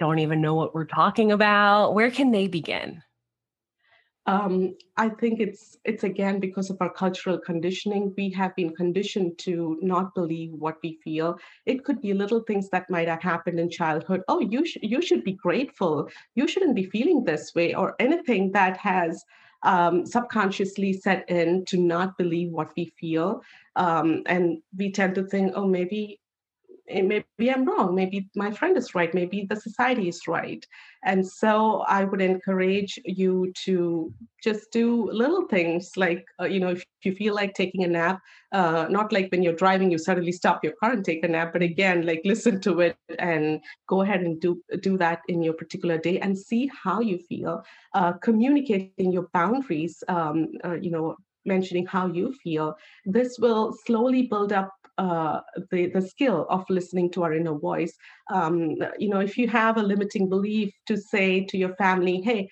don't 0.01 0.21
even 0.21 0.41
know 0.41 0.55
what 0.55 0.75
we're 0.75 0.87
talking 0.87 1.33
about. 1.33 1.93
Where 1.93 2.11
can 2.11 2.31
they 2.31 2.47
begin? 2.47 3.03
Um, 4.27 4.75
I 4.97 5.11
think 5.11 5.39
it's 5.39 5.77
it's 5.85 6.05
again 6.05 6.41
because 6.41 6.71
of 6.71 6.79
our 6.81 6.89
cultural 6.89 7.39
conditioning. 7.39 8.15
We 8.17 8.31
have 8.31 8.57
been 8.57 8.75
conditioned 8.75 9.37
to 9.39 9.79
not 9.83 10.15
believe 10.15 10.53
what 10.53 10.79
we 10.83 10.99
feel. 11.05 11.39
It 11.67 11.85
could 11.85 12.01
be 12.01 12.15
little 12.15 12.41
things 12.41 12.71
that 12.71 12.89
might 12.89 13.09
have 13.09 13.23
happened 13.23 13.61
in 13.61 13.69
childhood. 13.69 14.23
Oh, 14.29 14.41
you 14.41 14.65
sh- 14.65 14.79
you 14.83 15.03
should 15.03 15.25
be 15.25 15.33
grateful. 15.33 16.09
You 16.35 16.49
shouldn't 16.49 16.75
be 16.75 16.89
feeling 16.89 17.25
this 17.25 17.55
way, 17.55 17.75
or 17.75 17.97
anything 17.99 18.53
that 18.53 18.79
has 18.79 19.23
um, 19.63 20.07
subconsciously 20.07 20.95
set 20.95 21.29
in 21.29 21.65
to 21.67 21.77
not 21.77 22.17
believe 22.17 22.51
what 22.51 22.71
we 22.77 22.93
feel. 22.99 23.43
Um, 23.77 24.23
and 24.27 24.63
we 24.77 24.93
tend 24.93 25.15
to 25.17 25.27
think, 25.27 25.53
oh, 25.55 25.67
maybe 25.67 26.21
maybe 26.88 27.51
I'm 27.51 27.64
wrong. 27.64 27.94
Maybe 27.94 28.29
my 28.35 28.51
friend 28.51 28.77
is 28.77 28.94
right. 28.94 29.12
Maybe 29.14 29.47
the 29.49 29.57
society 29.57 30.09
is 30.09 30.27
right. 30.29 30.64
And 31.05 31.27
so 31.27 31.81
I 31.88 32.05
would 32.05 32.20
encourage 32.20 32.99
you 33.05 33.53
to 33.64 34.12
just 34.42 34.70
do 34.70 35.11
little 35.11 35.47
things 35.49 35.92
like, 35.97 36.25
uh, 36.40 36.44
you 36.44 36.61
know, 36.61 36.70
if 36.70 36.85
you 37.03 37.14
feel 37.14 37.35
like 37.35 37.55
taking 37.55 37.85
a 37.85 37.88
nap, 37.88 38.20
uh, 38.53 38.87
not 38.90 39.12
like 39.12 39.31
when 39.31 39.42
you're 39.42 39.55
driving, 39.55 39.90
you 39.90 39.99
suddenly 39.99 40.33
stop 40.33 40.62
your 40.62 40.75
car 40.75 40.92
and 40.92 41.05
take 41.05 41.25
a 41.25 41.29
nap, 41.29 41.53
but 41.53 41.62
again, 41.62 42.07
like 42.07 42.20
listen 42.25 42.61
to 42.61 42.81
it 42.81 42.97
and 43.18 43.61
go 43.88 44.03
ahead 44.03 44.20
and 44.20 44.40
do 44.40 44.62
do 44.81 44.97
that 44.99 45.20
in 45.29 45.42
your 45.42 45.55
particular 45.55 45.99
day 45.99 46.18
and 46.20 46.38
see 46.38 46.70
how 46.83 47.01
you 47.01 47.18
feel. 47.18 47.62
Uh, 47.94 48.12
communicating 48.12 49.12
your 49.12 49.29
boundaries, 49.33 50.03
um, 50.09 50.49
uh, 50.64 50.75
you 50.75 50.90
know, 50.90 51.16
mentioning 51.44 51.87
how 51.87 52.07
you 52.07 52.33
feel. 52.33 52.75
This 53.05 53.38
will 53.38 53.77
slowly 53.85 54.23
build 54.23 54.53
up 54.53 54.73
uh, 54.98 55.40
the, 55.70 55.87
the 55.87 56.02
skill 56.02 56.46
of 56.48 56.64
listening 56.68 57.11
to 57.12 57.22
our 57.22 57.33
inner 57.33 57.59
voice. 57.59 57.92
Um, 58.33 58.76
you 58.98 59.09
know, 59.09 59.20
if 59.20 59.37
you 59.37 59.48
have 59.48 59.76
a 59.76 59.83
limiting 59.83 60.28
belief 60.28 60.72
to 60.87 60.96
say 60.96 61.44
to 61.44 61.57
your 61.57 61.74
family, 61.76 62.20
hey, 62.20 62.48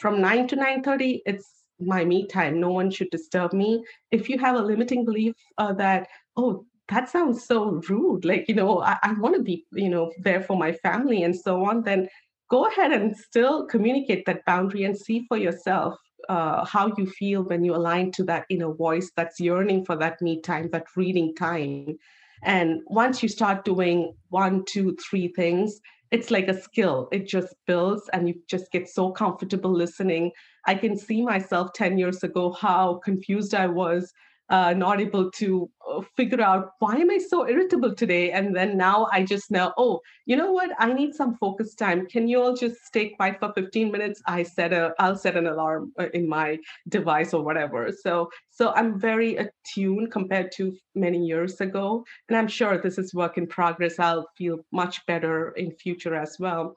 from 0.00 0.20
9 0.20 0.48
to 0.48 0.56
9.30, 0.56 1.20
it's 1.26 1.44
my 1.80 2.04
me 2.04 2.26
time. 2.26 2.60
No 2.60 2.70
one 2.70 2.90
should 2.90 3.10
disturb 3.10 3.52
me. 3.52 3.84
If 4.10 4.28
you 4.28 4.38
have 4.38 4.56
a 4.56 4.62
limiting 4.62 5.04
belief 5.04 5.34
uh, 5.58 5.72
that, 5.74 6.08
oh, 6.36 6.66
that 6.88 7.08
sounds 7.08 7.44
so 7.44 7.80
rude, 7.88 8.24
like, 8.24 8.48
you 8.48 8.54
know, 8.54 8.82
I, 8.82 8.96
I 9.02 9.12
want 9.12 9.36
to 9.36 9.42
be, 9.42 9.66
you 9.72 9.90
know, 9.90 10.10
there 10.22 10.42
for 10.42 10.56
my 10.56 10.72
family 10.72 11.22
and 11.22 11.36
so 11.36 11.64
on, 11.64 11.82
then 11.82 12.08
go 12.50 12.66
ahead 12.66 12.92
and 12.92 13.16
still 13.16 13.66
communicate 13.66 14.24
that 14.26 14.44
boundary 14.46 14.84
and 14.84 14.96
see 14.96 15.26
for 15.28 15.36
yourself 15.36 15.94
uh, 16.28 16.64
how 16.64 16.92
you 16.96 17.06
feel 17.06 17.42
when 17.42 17.64
you 17.64 17.74
align 17.74 18.12
to 18.12 18.24
that 18.24 18.46
inner 18.50 18.72
voice 18.72 19.10
that's 19.16 19.40
yearning 19.40 19.84
for 19.84 19.96
that 19.96 20.20
me 20.20 20.40
time, 20.40 20.68
that 20.72 20.86
reading 20.96 21.34
time. 21.34 21.98
And 22.42 22.80
once 22.86 23.22
you 23.22 23.28
start 23.28 23.64
doing 23.64 24.14
one, 24.28 24.64
two, 24.64 24.96
three 24.96 25.28
things, 25.28 25.80
it's 26.10 26.30
like 26.30 26.48
a 26.48 26.60
skill. 26.60 27.08
It 27.12 27.26
just 27.26 27.54
builds 27.66 28.08
and 28.12 28.28
you 28.28 28.34
just 28.48 28.70
get 28.72 28.88
so 28.88 29.10
comfortable 29.10 29.72
listening. 29.72 30.32
I 30.66 30.74
can 30.74 30.96
see 30.96 31.22
myself 31.22 31.72
10 31.74 31.98
years 31.98 32.22
ago 32.22 32.52
how 32.52 33.00
confused 33.04 33.54
I 33.54 33.66
was 33.66 34.12
uh, 34.50 34.72
not 34.72 35.00
able 35.00 35.30
to 35.30 35.70
uh, 35.88 36.00
figure 36.16 36.40
out 36.40 36.70
why 36.78 36.96
am 36.96 37.10
I 37.10 37.18
so 37.18 37.46
irritable 37.46 37.94
today? 37.94 38.32
And 38.32 38.56
then 38.56 38.76
now 38.76 39.08
I 39.12 39.22
just 39.22 39.50
know, 39.50 39.72
oh, 39.76 40.00
you 40.26 40.36
know 40.36 40.52
what? 40.52 40.70
I 40.78 40.92
need 40.92 41.14
some 41.14 41.36
focus 41.36 41.74
time. 41.74 42.06
Can 42.06 42.28
you 42.28 42.40
all 42.40 42.54
just 42.54 42.76
stay 42.86 43.10
quiet 43.10 43.38
for 43.40 43.52
15 43.52 43.92
minutes? 43.92 44.22
I 44.26 44.42
set 44.42 44.72
a, 44.72 44.94
I'll 44.98 45.16
set 45.16 45.36
an 45.36 45.46
alarm 45.46 45.92
uh, 45.98 46.06
in 46.14 46.28
my 46.28 46.58
device 46.88 47.34
or 47.34 47.42
whatever. 47.44 47.90
So, 47.92 48.30
so 48.50 48.72
I'm 48.74 48.98
very 48.98 49.36
attuned 49.36 50.12
compared 50.12 50.50
to 50.56 50.74
many 50.94 51.18
years 51.18 51.60
ago, 51.60 52.04
and 52.28 52.38
I'm 52.38 52.48
sure 52.48 52.78
this 52.78 52.98
is 52.98 53.14
work 53.14 53.36
in 53.36 53.46
progress. 53.46 53.98
I'll 53.98 54.28
feel 54.36 54.58
much 54.72 55.04
better 55.06 55.50
in 55.52 55.72
future 55.72 56.14
as 56.14 56.36
well. 56.38 56.74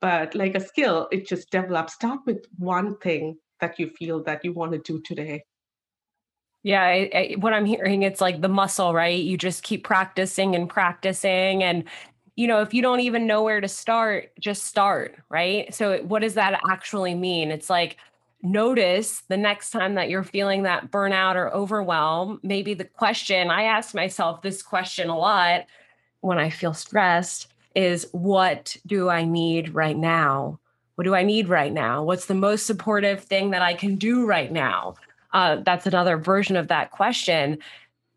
But 0.00 0.34
like 0.34 0.54
a 0.54 0.60
skill, 0.60 1.08
it 1.12 1.26
just 1.26 1.50
develops. 1.50 1.94
Start 1.94 2.20
with 2.26 2.44
one 2.58 2.96
thing 2.98 3.36
that 3.60 3.78
you 3.78 3.90
feel 3.90 4.22
that 4.24 4.44
you 4.44 4.52
want 4.52 4.72
to 4.72 4.78
do 4.78 5.00
today 5.04 5.44
yeah, 6.62 6.82
I, 6.82 7.10
I, 7.12 7.36
what 7.38 7.52
I'm 7.52 7.66
hearing, 7.66 8.02
it's 8.02 8.20
like 8.20 8.40
the 8.40 8.48
muscle, 8.48 8.94
right? 8.94 9.22
You 9.22 9.36
just 9.36 9.62
keep 9.62 9.84
practicing 9.84 10.54
and 10.54 10.68
practicing. 10.68 11.62
And, 11.62 11.84
you 12.36 12.46
know, 12.46 12.60
if 12.60 12.72
you 12.72 12.82
don't 12.82 13.00
even 13.00 13.26
know 13.26 13.42
where 13.42 13.60
to 13.60 13.68
start, 13.68 14.30
just 14.38 14.64
start, 14.64 15.16
right? 15.28 15.72
So, 15.74 16.02
what 16.04 16.22
does 16.22 16.34
that 16.34 16.60
actually 16.70 17.14
mean? 17.14 17.50
It's 17.50 17.68
like, 17.68 17.96
notice 18.42 19.22
the 19.28 19.36
next 19.36 19.70
time 19.70 19.94
that 19.94 20.08
you're 20.08 20.22
feeling 20.22 20.62
that 20.62 20.90
burnout 20.90 21.34
or 21.34 21.52
overwhelm. 21.52 22.40
Maybe 22.42 22.74
the 22.74 22.84
question 22.84 23.50
I 23.50 23.64
ask 23.64 23.94
myself 23.94 24.42
this 24.42 24.62
question 24.62 25.08
a 25.08 25.18
lot 25.18 25.66
when 26.20 26.38
I 26.38 26.50
feel 26.50 26.74
stressed 26.74 27.52
is, 27.74 28.06
What 28.12 28.76
do 28.86 29.08
I 29.08 29.24
need 29.24 29.74
right 29.74 29.96
now? 29.96 30.60
What 30.94 31.04
do 31.04 31.14
I 31.14 31.24
need 31.24 31.48
right 31.48 31.72
now? 31.72 32.04
What's 32.04 32.26
the 32.26 32.34
most 32.34 32.66
supportive 32.66 33.24
thing 33.24 33.50
that 33.50 33.62
I 33.62 33.74
can 33.74 33.96
do 33.96 34.26
right 34.26 34.52
now? 34.52 34.94
Uh, 35.32 35.56
that's 35.64 35.86
another 35.86 36.16
version 36.16 36.56
of 36.56 36.68
that 36.68 36.90
question. 36.90 37.58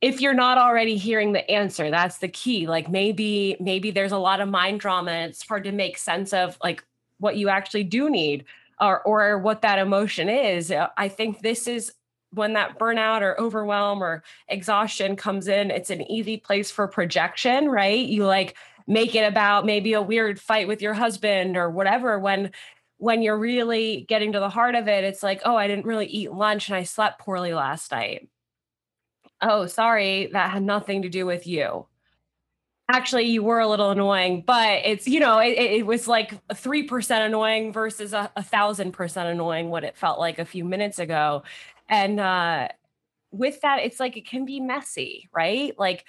If 0.02 0.22
you're 0.22 0.34
not 0.34 0.58
already 0.58 0.98
hearing 0.98 1.32
the 1.34 1.50
answer 1.50 1.90
that's 1.90 2.18
the 2.20 2.28
key. 2.28 2.68
Like 2.68 2.90
maybe 2.90 3.58
maybe 3.60 3.92
there's 3.92 4.12
a 4.12 4.18
lot 4.18 4.42
of 4.42 4.50
mind 4.50 4.80
drama 4.80 5.12
and 5.12 5.30
it's 5.30 5.48
hard 5.48 5.64
to 5.64 5.72
make 5.72 5.98
sense 5.98 6.34
of 6.34 6.58
like 6.64 6.84
what 7.20 7.38
you 7.38 7.50
actually 7.50 7.86
do 7.86 8.10
need 8.10 8.46
or 8.80 9.02
or 9.04 9.40
what 9.40 9.62
that 9.62 9.80
emotion 9.80 10.30
is. 10.30 10.72
Uh, 10.72 10.90
i 10.98 11.08
think 11.08 11.42
this 11.42 11.68
is 11.68 11.94
when 12.32 12.54
that 12.54 12.78
burnout 12.78 13.22
or 13.22 13.40
overwhelm 13.40 14.04
or 14.04 14.22
exhaustion 14.50 15.16
comes 15.16 15.48
in 15.48 15.72
it's 15.72 15.90
an 15.90 16.02
easy 16.12 16.36
place 16.36 16.70
for 16.70 16.88
projection 16.88 17.70
right? 17.70 18.06
You 18.06 18.26
like 18.26 18.58
make 18.88 19.16
it 19.16 19.24
about 19.26 19.66
maybe 19.66 19.94
a 19.94 20.02
weird 20.02 20.40
fight 20.40 20.68
with 20.68 20.82
your 20.82 20.94
husband 20.94 21.58
or 21.58 21.70
whatever 21.70 22.20
when 22.20 22.52
when 22.98 23.22
you're 23.22 23.38
really 23.38 24.06
getting 24.08 24.32
to 24.32 24.40
the 24.40 24.50
heart 24.50 24.76
of 24.76 24.88
it, 24.88 25.04
it's 25.04 25.24
like, 25.24 25.42
oh, 25.46 25.56
I 25.56 25.68
didn't 25.68 25.86
really 25.86 26.06
eat 26.06 26.32
lunch 26.32 26.70
and 26.70 26.76
I 26.76 26.84
slept 26.84 27.20
poorly 27.20 27.54
last 27.54 27.92
night. 27.92 28.30
Oh, 29.42 29.68
sorry, 29.68 30.30
that 30.32 30.52
had 30.52 30.64
nothing 30.64 31.02
to 31.02 31.10
do 31.10 31.26
with 31.26 31.46
you. 31.46 31.88
Actually, 32.88 33.24
you 33.24 33.44
were 33.44 33.60
a 33.60 33.68
little 33.68 33.90
annoying, 33.90 34.44
but 34.46 34.82
it's, 34.86 35.08
you 35.08 35.20
know, 35.20 35.40
it, 35.40 35.58
it 35.58 35.86
was 35.86 36.08
like 36.08 36.40
3% 36.50 37.26
annoying 37.26 37.74
versus 37.74 38.14
a, 38.14 38.32
a 38.36 38.44
thousand 38.44 38.92
percent 38.92 39.28
annoying 39.28 39.70
what 39.70 39.84
it 39.84 39.98
felt 39.98 40.20
like 40.20 40.40
a 40.40 40.46
few 40.46 40.64
minutes 40.64 41.00
ago. 41.00 41.44
And 41.90 42.20
uh, 42.20 42.70
with 43.32 43.60
that, 43.62 43.80
it's 43.80 44.00
like 44.00 44.16
it 44.18 44.28
can 44.28 44.46
be 44.46 44.60
messy, 44.60 45.30
right? 45.34 45.78
Like 45.78 46.06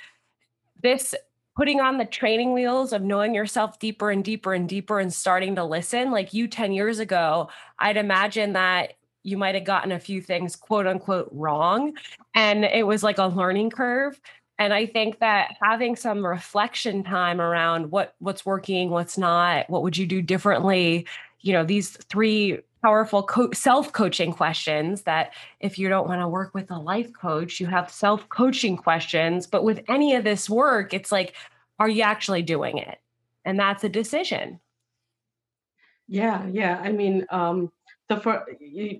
this 0.82 1.14
putting 1.56 1.80
on 1.80 1.98
the 1.98 2.04
training 2.04 2.52
wheels 2.52 2.92
of 2.92 3.02
knowing 3.02 3.34
yourself 3.34 3.78
deeper 3.78 4.10
and 4.10 4.24
deeper 4.24 4.52
and 4.52 4.68
deeper 4.68 5.00
and 5.00 5.12
starting 5.12 5.54
to 5.56 5.64
listen 5.64 6.10
like 6.10 6.34
you 6.34 6.46
10 6.46 6.72
years 6.72 6.98
ago 6.98 7.48
i'd 7.78 7.96
imagine 7.96 8.52
that 8.52 8.92
you 9.26 9.36
might 9.36 9.56
have 9.56 9.64
gotten 9.64 9.90
a 9.90 9.98
few 9.98 10.22
things 10.22 10.54
quote 10.54 10.86
unquote 10.86 11.28
wrong. 11.32 11.94
And 12.34 12.64
it 12.64 12.86
was 12.86 13.02
like 13.02 13.18
a 13.18 13.26
learning 13.26 13.70
curve. 13.70 14.18
And 14.58 14.72
i 14.72 14.86
think 14.86 15.18
that 15.18 15.56
having 15.60 15.96
some 15.96 16.24
reflection 16.24 17.02
time 17.02 17.40
around 17.40 17.90
what 17.90 18.14
what's 18.20 18.46
working 18.46 18.88
what's 18.88 19.18
not 19.18 19.68
what 19.68 19.82
would 19.82 19.96
you 19.96 20.06
do 20.06 20.22
differently? 20.22 21.06
You 21.40 21.52
know 21.52 21.64
these 21.64 21.90
three 22.08 22.60
powerful 22.86 23.22
co- 23.22 23.52
self-coaching 23.52 24.32
questions 24.32 25.02
that 25.02 25.32
if 25.58 25.78
you 25.78 25.88
don't 25.88 26.08
want 26.08 26.20
to 26.20 26.28
work 26.28 26.54
with 26.54 26.70
a 26.70 26.78
life 26.78 27.10
coach 27.12 27.58
you 27.60 27.66
have 27.66 27.90
self-coaching 27.90 28.76
questions 28.76 29.46
but 29.46 29.64
with 29.64 29.80
any 29.88 30.14
of 30.14 30.22
this 30.22 30.48
work 30.48 30.94
it's 30.94 31.10
like 31.10 31.34
are 31.78 31.88
you 31.88 32.02
actually 32.02 32.42
doing 32.42 32.78
it? 32.78 32.98
And 33.44 33.58
that's 33.58 33.84
a 33.84 33.88
decision. 33.88 34.60
Yeah 36.08 36.46
yeah 36.46 36.80
i 36.84 36.92
mean 36.92 37.26
um 37.30 37.72
the 38.08 38.16
for 38.16 38.46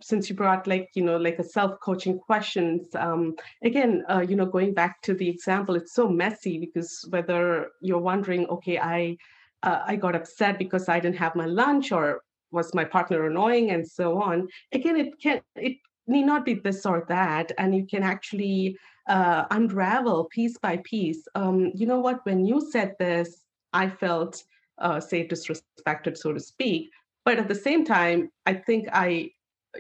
since 0.03 0.29
you 0.29 0.35
brought 0.35 0.67
like 0.67 0.91
you 0.95 1.05
know 1.05 1.17
like 1.17 1.39
a 1.39 1.45
self-coaching 1.45 2.19
questions 2.19 2.93
um 2.97 3.37
again 3.63 4.05
uh, 4.11 4.25
you 4.29 4.35
know 4.35 4.45
going 4.45 4.75
back 4.75 5.01
to 5.03 5.15
the 5.15 5.29
example 5.29 5.77
it's 5.77 5.95
so 5.95 6.09
messy 6.09 6.59
because 6.59 7.07
whether 7.11 7.69
you're 7.81 8.01
wondering 8.01 8.45
okay 8.49 8.77
i 8.81 9.17
uh, 9.63 9.83
i 9.87 9.95
got 9.95 10.17
upset 10.17 10.59
because 10.59 10.89
i 10.89 10.99
didn't 10.99 11.23
have 11.25 11.37
my 11.37 11.47
lunch 11.47 11.93
or 11.93 12.23
was 12.51 12.75
my 12.75 12.85
partner 12.85 13.27
annoying 13.27 13.71
and 13.71 13.87
so 13.87 14.21
on 14.21 14.49
again 14.73 14.97
it 14.97 15.19
can 15.21 15.41
it 15.57 15.77
need 16.07 16.25
not 16.25 16.45
be 16.45 16.55
this 16.55 16.87
or 16.87 17.05
that 17.09 17.51
and 17.59 17.75
you 17.75 17.85
can 17.85 18.03
actually 18.03 18.77
uh, 19.09 19.45
unravel 19.51 20.25
piece 20.25 20.57
by 20.59 20.77
piece. 20.85 21.27
Um, 21.37 21.73
you 21.75 21.87
know 21.87 22.01
what? 22.01 22.25
When 22.25 22.45
you 22.45 22.61
said 22.73 22.95
this 22.99 23.45
i 23.73 23.89
felt 23.89 24.43
uh, 24.79 25.01
say 25.01 25.27
disrespected 25.27 26.17
so 26.17 26.33
to 26.33 26.41
speak 26.41 26.91
but 27.25 27.39
at 27.39 27.49
the 27.49 27.55
same 27.55 27.85
time 27.85 28.31
i 28.47 28.53
think 28.53 28.89
i 28.93 29.31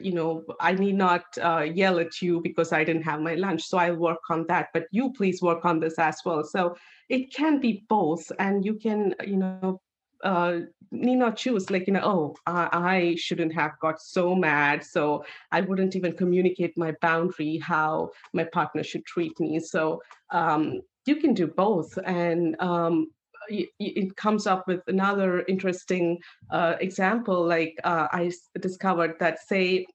you 0.00 0.12
know 0.12 0.44
i 0.60 0.72
need 0.72 0.94
not 0.94 1.24
uh, 1.42 1.64
yell 1.80 1.98
at 1.98 2.20
you 2.20 2.40
because 2.40 2.72
i 2.72 2.84
didn't 2.84 3.02
have 3.10 3.20
my 3.20 3.34
lunch 3.34 3.62
so 3.62 3.78
i'll 3.78 3.96
work 3.96 4.24
on 4.30 4.44
that 4.48 4.68
but 4.74 4.84
you 4.90 5.12
please 5.12 5.40
work 5.42 5.64
on 5.64 5.80
this 5.80 5.98
as 5.98 6.18
well. 6.24 6.44
So 6.44 6.76
it 7.08 7.32
can 7.32 7.60
be 7.60 7.84
both 7.88 8.30
and 8.38 8.64
you 8.64 8.74
can 8.74 9.14
you 9.24 9.36
know 9.36 9.80
uh, 10.26 10.60
need 10.90 11.16
not 11.16 11.36
choose 11.36 11.70
like 11.70 11.86
you 11.86 11.92
know 11.92 12.06
oh 12.12 12.36
I, 12.46 12.68
I 12.72 13.14
shouldn't 13.16 13.54
have 13.54 13.72
got 13.80 14.00
so 14.00 14.34
mad 14.34 14.84
so 14.84 15.24
i 15.50 15.60
wouldn't 15.60 15.96
even 15.96 16.12
communicate 16.12 16.78
my 16.78 16.92
boundary 17.00 17.58
how 17.58 18.10
my 18.32 18.44
partner 18.44 18.84
should 18.84 19.04
treat 19.04 19.38
me 19.40 19.58
so 19.58 20.00
um, 20.30 20.80
you 21.06 21.16
can 21.16 21.34
do 21.34 21.46
both 21.46 21.98
and 22.04 22.56
um, 22.60 23.10
it, 23.48 24.16
comes 24.16 24.46
up 24.46 24.66
with 24.66 24.80
another 24.86 25.44
interesting 25.48 26.18
uh, 26.50 26.74
example 26.80 27.46
like 27.46 27.74
uh, 27.84 28.06
i 28.12 28.30
discovered 28.60 29.14
that 29.18 29.40
say 29.46 29.86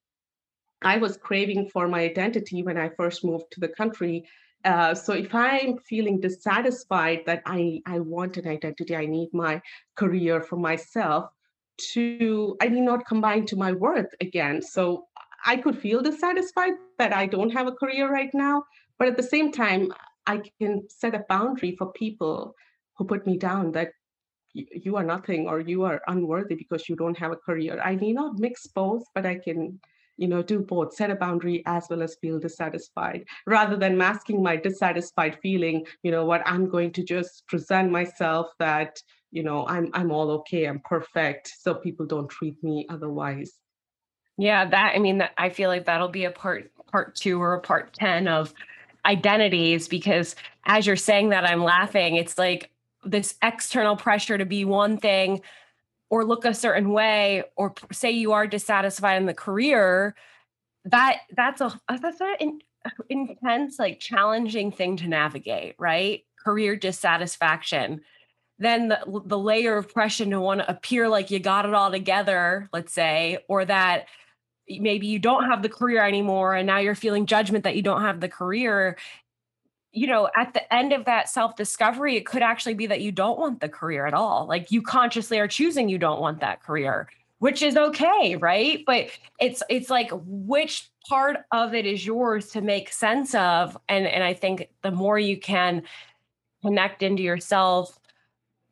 I 0.84 0.98
was 0.98 1.18
craving 1.18 1.70
for 1.70 1.88
my 1.88 2.02
identity 2.02 2.64
when 2.64 2.78
I 2.78 2.90
first 2.90 3.24
moved 3.24 3.46
to 3.52 3.60
the 3.60 3.68
country. 3.68 4.26
Uh, 4.64 4.94
so 4.94 5.14
if 5.14 5.34
I'm 5.34 5.78
feeling 5.80 6.20
dissatisfied 6.20 7.22
that 7.26 7.42
I, 7.46 7.82
I 7.86 8.00
want 8.00 8.38
an 8.38 8.48
identity, 8.48 8.96
I 8.96 9.06
need 9.06 9.30
my 9.34 9.62
career 9.96 10.42
for 10.42 10.56
myself 10.56 11.32
to, 11.94 12.58
I 12.62 12.68
need 12.68 12.82
not 12.82 13.06
combine 13.08 13.46
to 13.48 13.56
my 13.56 13.72
worth 13.72 14.14
again. 14.22 14.62
So 14.62 15.08
I 15.46 15.58
could 15.58 15.78
feel 15.78 16.02
dissatisfied 16.02 16.74
that 17.00 17.14
I 17.14 17.26
don't 17.26 17.50
have 17.52 17.68
a 17.68 17.72
career 17.72 18.12
right 18.12 18.30
now. 18.34 18.64
But 19.00 19.08
at 19.08 19.18
the 19.18 19.24
same 19.24 19.52
time, 19.52 19.92
I 20.28 20.44
can 20.60 20.88
set 20.90 21.16
a 21.16 21.26
boundary 21.28 21.76
for 21.76 21.92
people 21.92 22.56
who 22.98 23.06
put 23.06 23.26
me 23.26 23.38
down 23.38 23.72
that 23.72 23.94
you 24.54 24.96
are 24.98 25.04
nothing 25.04 25.48
or 25.48 25.60
you 25.60 25.84
are 25.84 26.02
unworthy 26.08 26.56
because 26.56 26.88
you 26.88 26.96
don't 26.96 27.18
have 27.18 27.32
a 27.32 27.38
career. 27.38 27.82
I 27.84 27.96
need 27.96 28.14
not 28.14 28.38
mix 28.38 28.68
both, 28.68 29.04
but 29.16 29.26
I 29.26 29.36
can 29.36 29.80
you 30.18 30.28
know 30.28 30.42
do 30.42 30.60
both 30.60 30.94
set 30.94 31.10
a 31.10 31.16
boundary 31.16 31.64
as 31.66 31.88
well 31.90 32.02
as 32.02 32.16
feel 32.22 32.40
dissatisfied. 32.40 33.26
Rather 33.48 33.76
than 33.76 33.98
masking 33.98 34.42
my 34.44 34.56
dissatisfied 34.56 35.38
feeling 35.42 35.86
you 36.04 36.12
know 36.12 36.26
what 36.26 36.42
i'm 36.46 36.70
going 36.70 36.92
to 36.92 37.04
just 37.04 37.48
present 37.48 37.92
myself 37.92 38.48
that 38.60 39.00
you 39.32 39.44
know 39.44 39.66
i'm 39.68 39.90
i'm 39.94 40.12
all 40.12 40.32
okay 40.32 40.66
i'm 40.66 40.80
perfect 40.80 41.54
so 41.60 41.74
people 41.74 42.06
don't 42.06 42.30
treat 42.30 42.62
me 42.64 42.86
otherwise. 42.90 43.54
Yeah 44.38 44.66
that 44.66 44.94
i 44.96 45.00
mean 45.00 45.24
i 45.38 45.50
feel 45.50 45.70
like 45.70 45.86
that'll 45.86 46.08
be 46.08 46.26
a 46.26 46.32
part 46.32 46.72
part 46.92 47.16
2 47.16 47.42
or 47.42 47.54
a 47.54 47.62
part 47.62 47.94
10 47.94 48.28
of 48.28 48.54
identities 49.06 49.88
because 49.88 50.36
as 50.66 50.86
you're 50.86 50.96
saying 50.96 51.30
that 51.30 51.46
i'm 51.46 51.64
laughing. 51.64 52.16
It's 52.16 52.38
like 52.38 52.70
this 53.04 53.36
external 53.42 53.96
pressure 53.96 54.38
to 54.38 54.46
be 54.46 54.64
one 54.66 54.98
thing 54.98 55.42
or 56.12 56.26
look 56.26 56.46
a 56.46 56.54
certain 56.54 56.92
way 56.92 57.44
or 57.56 57.74
say 57.92 58.12
you 58.12 58.34
are 58.34 58.46
dissatisfied 58.46 59.20
in 59.20 59.26
the 59.26 59.34
career 59.34 60.14
that 60.86 61.22
that's 61.36 61.62
a 61.62 61.80
uh, 61.88 61.98
that's 61.98 62.22
an 62.22 62.60
uh, 62.86 62.90
intense 63.10 63.80
like 63.80 64.00
challenging 64.00 64.72
thing 64.72 64.98
to 64.98 65.08
navigate 65.08 65.76
right? 65.80 66.24
Career 66.44 66.76
dissatisfaction. 66.76 68.02
Then 68.60 68.90
the, 68.90 69.22
the 69.26 69.40
layer 69.40 69.78
of 69.78 69.92
pressure 69.92 70.26
to 70.26 70.40
want 70.40 70.60
to 70.60 70.70
appear 70.70 71.08
like 71.08 71.32
you 71.32 71.40
got 71.40 71.66
it 71.66 71.74
all 71.74 71.90
together 71.90 72.70
let's 72.72 72.94
say 72.94 73.40
or 73.48 73.66
that 73.66 74.06
maybe 74.68 75.08
you 75.08 75.18
don't 75.18 75.50
have 75.50 75.64
the 75.64 75.70
career 75.70 76.06
anymore 76.06 76.54
and 76.54 76.68
now 76.68 76.78
you're 76.78 76.94
feeling 76.94 77.26
judgment 77.26 77.64
that 77.64 77.76
you 77.76 77.82
don't 77.82 78.02
have 78.02 78.20
the 78.20 78.30
career 78.30 78.98
you 79.94 80.08
know, 80.08 80.30
at 80.36 80.54
the 80.54 80.74
end 80.74 80.94
of 80.94 81.06
that 81.06 81.30
self 81.30 81.56
discovery, 81.56 82.16
it 82.16 82.26
could 82.26 82.42
actually 82.42 82.74
be 82.74 82.88
that 82.88 83.02
you 83.02 83.12
don't 83.12 83.40
want 83.40 83.60
the 83.60 83.70
career 83.70 84.06
at 84.06 84.14
all. 84.14 84.46
Like 84.48 84.72
you 84.72 84.82
consciously 84.82 85.40
are 85.40 85.48
choosing 85.48 85.90
you 85.90 85.98
don't 85.98 86.22
want 86.22 86.40
that 86.40 86.64
career, 86.64 87.10
which 87.40 87.62
is 87.62 87.76
okay, 87.76 88.38
right? 88.38 88.84
But 88.86 89.08
it's 89.40 89.62
it's 89.70 89.90
like 89.90 90.10
which 90.14 90.90
part 91.08 91.40
of 91.52 91.74
it 91.74 91.86
is 91.86 92.06
yours 92.06 92.50
to 92.52 92.62
make 92.62 92.92
sense 92.92 93.36
of, 93.36 93.78
and 93.90 94.08
and 94.08 94.24
I 94.24 94.34
think 94.34 94.70
the 94.82 94.92
more 94.92 95.20
you 95.20 95.38
can 95.38 95.84
connect 96.62 97.04
into 97.04 97.24
yourself, 97.24 98.00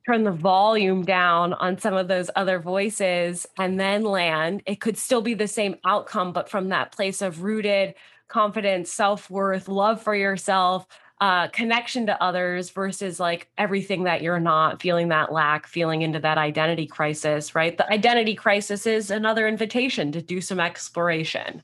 turn 0.06 0.24
the 0.24 0.32
volume 0.32 1.04
down 1.04 1.54
on 1.54 1.78
some 1.78 1.96
of 1.96 2.08
those 2.08 2.30
other 2.38 2.60
voices, 2.60 3.46
and 3.58 3.78
then 3.78 4.04
land, 4.04 4.64
it 4.66 4.80
could 4.80 4.98
still 4.98 5.22
be 5.22 5.34
the 5.34 5.48
same 5.50 5.76
outcome, 5.86 6.32
but 6.32 6.50
from 6.50 6.70
that 6.70 6.94
place 6.94 7.22
of 7.22 7.44
rooted 7.44 7.94
confidence, 8.30 8.94
self 8.94 9.30
worth, 9.30 9.68
love 9.68 10.02
for 10.02 10.16
yourself 10.16 10.88
uh, 11.22 11.48
connection 11.50 12.06
to 12.06 12.24
others 12.24 12.70
versus 12.70 13.20
like 13.20 13.50
everything 13.58 14.04
that 14.04 14.22
you're 14.22 14.40
not, 14.40 14.82
feeling 14.82 15.10
that 15.10 15.32
lack, 15.32 15.68
feeling 15.68 16.02
into 16.02 16.20
that 16.20 16.38
identity 16.38 16.88
crisis, 16.88 17.56
right? 17.56 17.78
The 17.78 17.92
identity 17.92 18.36
crisis 18.36 18.88
is 18.88 19.12
another 19.12 19.48
invitation 19.48 20.12
to 20.14 20.22
do 20.22 20.40
some 20.40 20.60
exploration. 20.60 21.62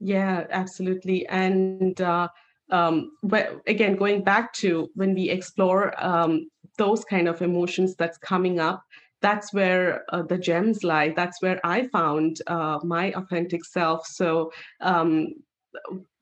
Yeah, 0.00 0.46
absolutely. 0.50 1.26
And 1.28 2.00
uh, 2.00 2.28
um, 2.70 3.12
but 3.22 3.60
again, 3.66 3.96
going 3.96 4.24
back 4.24 4.52
to 4.54 4.90
when 4.94 5.14
we 5.14 5.28
explore 5.28 5.92
um, 6.02 6.48
those 6.78 7.04
kind 7.04 7.28
of 7.28 7.42
emotions 7.42 7.94
that's 7.94 8.16
coming 8.18 8.58
up, 8.58 8.82
that's 9.20 9.52
where 9.52 10.04
uh, 10.08 10.22
the 10.22 10.38
gems 10.38 10.82
lie. 10.82 11.10
That's 11.10 11.40
where 11.42 11.60
I 11.64 11.86
found 11.88 12.40
uh, 12.46 12.78
my 12.82 13.12
authentic 13.12 13.64
self. 13.64 14.06
So 14.06 14.50
um, 14.80 15.34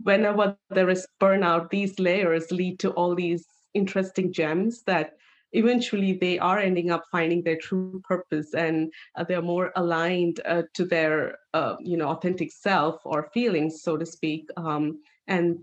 whenever 0.03 0.57
there 0.71 0.91
is 0.91 1.07
burnout, 1.21 1.71
these 1.71 1.99
layers 1.99 2.51
lead 2.51 2.79
to 2.81 2.91
all 2.93 3.15
these 3.15 3.47
interesting 3.75 4.33
gems 4.33 4.83
that 4.85 5.17
eventually 5.53 6.13
they 6.13 6.39
are 6.39 6.59
ending 6.59 6.91
up 6.91 7.05
finding 7.11 7.43
their 7.43 7.57
true 7.57 8.01
purpose 8.05 8.55
and 8.55 8.93
uh, 9.17 9.25
they're 9.25 9.43
more 9.43 9.73
aligned 9.77 10.41
uh, 10.47 10.63
to 10.75 10.85
their 10.85 11.39
uh, 11.55 11.75
you 11.81 11.97
know 11.97 12.09
authentic 12.09 12.53
self 12.53 13.01
or 13.05 13.31
feelings 13.35 13.83
so 13.83 13.97
to 13.97 14.07
speak 14.07 14.49
um, 14.57 15.01
and 15.27 15.59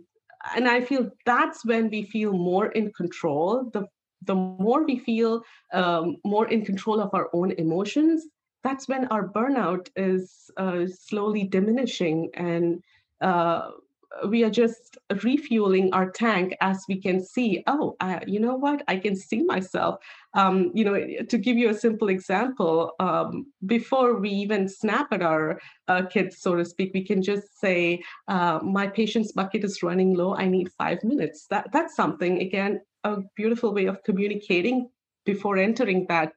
and 0.55 0.67
i 0.67 0.81
feel 0.81 1.09
that's 1.25 1.65
when 1.65 1.89
we 1.89 2.03
feel 2.03 2.33
more 2.33 2.67
in 2.67 2.91
control. 2.93 3.69
The 3.73 3.85
the 4.23 4.35
more 4.35 4.83
we 4.83 4.97
feel 4.97 5.43
um, 5.73 6.17
more 6.25 6.47
in 6.47 6.65
control 6.65 6.99
of 6.99 7.11
our 7.13 7.29
own 7.33 7.51
emotions 7.51 8.25
that's 8.63 8.87
when 8.87 9.05
our 9.07 9.27
burnout 9.29 9.87
is 9.95 10.49
uh, 10.57 10.85
slowly 10.87 11.43
diminishing 11.43 12.29
and 12.33 12.83
uh, 13.21 13.71
we 14.29 14.43
are 14.43 14.49
just 14.49 14.97
refueling 15.23 15.93
our 15.93 16.09
tank 16.09 16.55
as 16.61 16.83
we 16.87 16.99
can 16.99 17.23
see. 17.23 17.63
Oh 17.67 17.95
you 18.25 18.39
know 18.39 18.55
what? 18.55 18.83
I 18.87 18.97
can 18.97 19.15
see 19.15 19.43
myself. 19.43 19.99
Um, 20.33 20.71
you 20.73 20.83
know 20.83 21.23
to 21.29 21.37
give 21.37 21.57
you 21.57 21.69
a 21.69 21.73
simple 21.73 22.09
example 22.09 22.93
um, 22.99 23.47
before 23.65 24.19
we 24.19 24.29
even 24.29 24.67
snap 24.67 25.07
at 25.11 25.21
our 25.21 25.59
uh, 25.87 26.03
kids 26.03 26.37
so 26.39 26.55
to 26.55 26.63
speak 26.63 26.91
we 26.93 27.03
can 27.03 27.23
just 27.23 27.59
say 27.59 28.03
uh, 28.27 28.59
my 28.61 28.87
patience 28.87 29.31
bucket 29.31 29.63
is 29.63 29.81
running 29.83 30.13
low. 30.15 30.35
I 30.35 30.47
need 30.47 30.71
five 30.77 31.03
minutes. 31.03 31.47
That 31.49 31.69
that's 31.71 31.95
something 31.95 32.41
again 32.41 32.81
a 33.03 33.17
beautiful 33.35 33.73
way 33.73 33.85
of 33.85 34.03
communicating 34.03 34.89
before 35.25 35.57
entering 35.57 36.05
that 36.07 36.33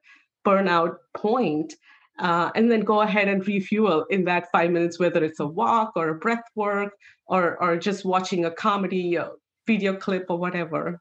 burnout 0.47 0.97
point 1.15 1.75
uh, 2.19 2.51
and 2.55 2.71
then 2.71 2.81
go 2.81 3.01
ahead 3.01 3.29
and 3.29 3.47
refuel 3.47 4.05
in 4.11 4.25
that 4.25 4.51
five 4.53 4.71
minutes, 4.71 4.99
whether 4.99 5.25
it's 5.25 5.41
a 5.41 5.47
walk 5.47 5.93
or 5.97 6.09
a 6.09 6.15
breath 6.15 6.45
work 6.55 6.93
or, 7.27 7.57
or 7.63 7.77
just 7.77 8.05
watching 8.05 8.45
a 8.45 8.51
comedy 8.51 9.15
a 9.15 9.31
video 9.67 9.95
clip 9.95 10.27
or 10.29 10.37
whatever. 10.37 11.01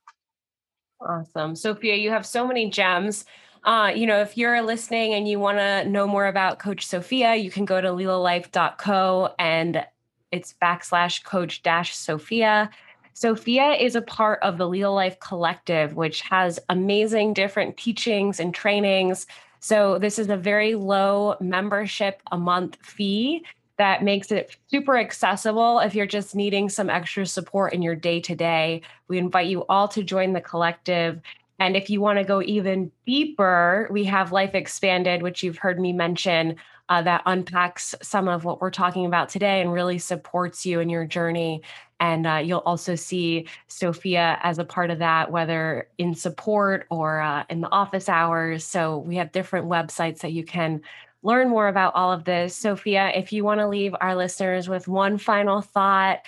Awesome. 1.02 1.56
Sophia, 1.56 1.96
you 1.96 2.10
have 2.10 2.26
so 2.26 2.48
many 2.48 2.70
gems. 2.70 3.26
Uh, 3.64 3.92
you 3.94 4.06
know, 4.06 4.22
if 4.22 4.38
you're 4.38 4.62
listening 4.62 5.14
and 5.14 5.28
you 5.28 5.40
want 5.40 5.58
to 5.58 5.88
know 5.90 6.08
more 6.08 6.28
about 6.28 6.60
Coach 6.60 6.86
Sophia, 6.86 7.36
you 7.36 7.52
can 7.52 7.66
go 7.66 7.82
to 7.82 7.90
lilalife.co 7.90 9.34
and 9.38 9.86
it's 10.32 10.56
backslash 10.62 11.24
coach 11.24 11.64
dash 11.64 11.96
Sophia. 11.96 12.70
Sophia 13.14 13.72
is 13.72 13.96
a 13.96 14.02
part 14.02 14.40
of 14.44 14.58
the 14.58 14.68
Lila 14.68 14.94
Life 14.94 15.20
Collective, 15.20 15.96
which 15.96 16.22
has 16.22 16.60
amazing 16.70 17.34
different 17.34 17.76
teachings 17.76 18.40
and 18.40 18.54
trainings 18.54 19.28
so 19.60 20.00
this 20.00 20.20
is 20.20 20.30
a 20.30 20.38
very 20.38 20.76
low 20.76 21.36
membership 21.40 22.22
a 22.32 22.38
month 22.38 22.78
fee 22.82 23.44
that 23.78 24.04
makes 24.04 24.32
it 24.32 24.58
super 24.68 24.98
accessible 24.98 25.80
if 25.80 25.96
you're 25.96 26.06
just 26.06 26.36
needing 26.36 26.68
some 26.68 26.90
extra 26.90 27.26
support 27.26 27.74
in 27.74 27.82
your 27.82 27.96
day 27.96 28.20
to 28.20 28.36
day. 28.36 28.82
We 29.08 29.18
invite 29.18 29.48
you 29.48 29.66
all 29.70 29.88
to 29.90 30.04
join 30.04 30.34
the 30.34 30.42
collective. 30.42 31.22
And 31.60 31.78
if 31.78 31.90
you 31.90 32.02
want 32.02 32.20
to 32.20 32.26
go 32.26 32.42
even 32.42 32.92
deeper, 33.06 33.88
we 33.90 34.04
have 34.04 34.34
Life 34.34 34.54
Expanded, 34.54 35.22
which 35.22 35.44
you've 35.44 35.58
heard 35.58 35.80
me 35.80 35.94
mention, 35.94 36.58
uh, 36.90 37.02
that 37.04 37.22
unpacks 37.26 37.96
some 38.02 38.28
of 38.28 38.44
what 38.44 38.60
we're 38.60 38.70
talking 38.70 39.06
about 39.06 39.30
today 39.30 39.62
and 39.62 39.72
really 39.72 39.98
supports 39.98 40.66
you 40.66 40.82
in 40.82 40.90
your 40.90 41.06
journey 41.06 41.62
and 42.00 42.26
uh, 42.26 42.36
you'll 42.38 42.60
also 42.60 42.96
see 42.96 43.48
Sophia 43.68 44.40
as 44.42 44.60
a 44.60 44.66
part 44.66 44.90
of 44.90 45.00
that, 45.00 45.32
whether 45.32 45.88
in 45.98 46.16
support 46.16 46.86
or 46.90 47.20
uh, 47.20 47.44
in 47.50 47.62
the 47.62 47.72
office 47.72 48.10
hours. 48.10 48.64
So 48.64 49.00
we 49.00 49.18
have 49.18 49.32
different 49.32 49.68
websites 49.68 50.20
that 50.20 50.32
you 50.32 50.44
can 50.44 50.82
learn 51.24 51.50
more 51.50 51.68
about 51.68 51.96
all 51.96 52.12
of 52.12 52.24
this. 52.24 52.56
Sophia, 52.56 53.12
if 53.14 53.34
you 53.34 53.44
want 53.44 53.60
to 53.60 53.68
leave 53.68 53.94
our 54.00 54.16
listeners 54.16 54.70
with 54.70 54.88
one 54.88 55.18
final 55.18 55.62
thought, 55.62 56.20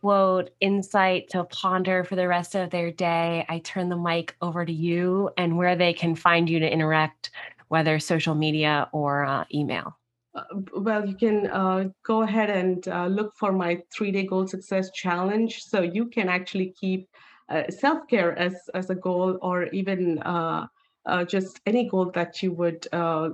quote, 0.00 0.50
insight 0.60 1.28
to 1.30 1.44
ponder 1.44 2.02
for 2.04 2.16
the 2.16 2.26
rest 2.26 2.54
of 2.54 2.70
their 2.70 2.90
day, 2.90 3.44
I 3.48 3.60
turn 3.60 3.88
the 3.88 3.96
mic 3.96 4.34
over 4.42 4.64
to 4.64 4.72
you 4.72 5.30
and 5.36 5.56
where 5.56 5.76
they 5.76 5.92
can 5.92 6.16
find 6.16 6.48
you 6.48 6.58
to 6.58 6.72
interact, 6.72 7.30
whether 7.68 8.00
social 8.00 8.34
media 8.34 8.88
or 8.92 9.24
uh, 9.24 9.44
email. 9.54 9.99
Uh, 10.40 10.60
well, 10.76 11.06
you 11.06 11.14
can 11.14 11.46
uh, 11.50 11.84
go 12.04 12.22
ahead 12.22 12.50
and 12.50 12.86
uh, 12.88 13.06
look 13.06 13.32
for 13.36 13.52
my 13.52 13.82
three 13.94 14.10
day 14.12 14.24
goal 14.26 14.46
success 14.46 14.90
challenge. 14.92 15.62
So 15.64 15.82
you 15.82 16.06
can 16.06 16.28
actually 16.28 16.74
keep 16.80 17.08
uh, 17.48 17.64
self 17.70 18.06
care 18.08 18.38
as, 18.38 18.54
as 18.74 18.90
a 18.90 18.94
goal 18.94 19.38
or 19.42 19.64
even 19.66 20.18
uh, 20.22 20.66
uh, 21.06 21.24
just 21.24 21.60
any 21.66 21.88
goal 21.88 22.10
that 22.14 22.42
you 22.42 22.52
would 22.52 22.86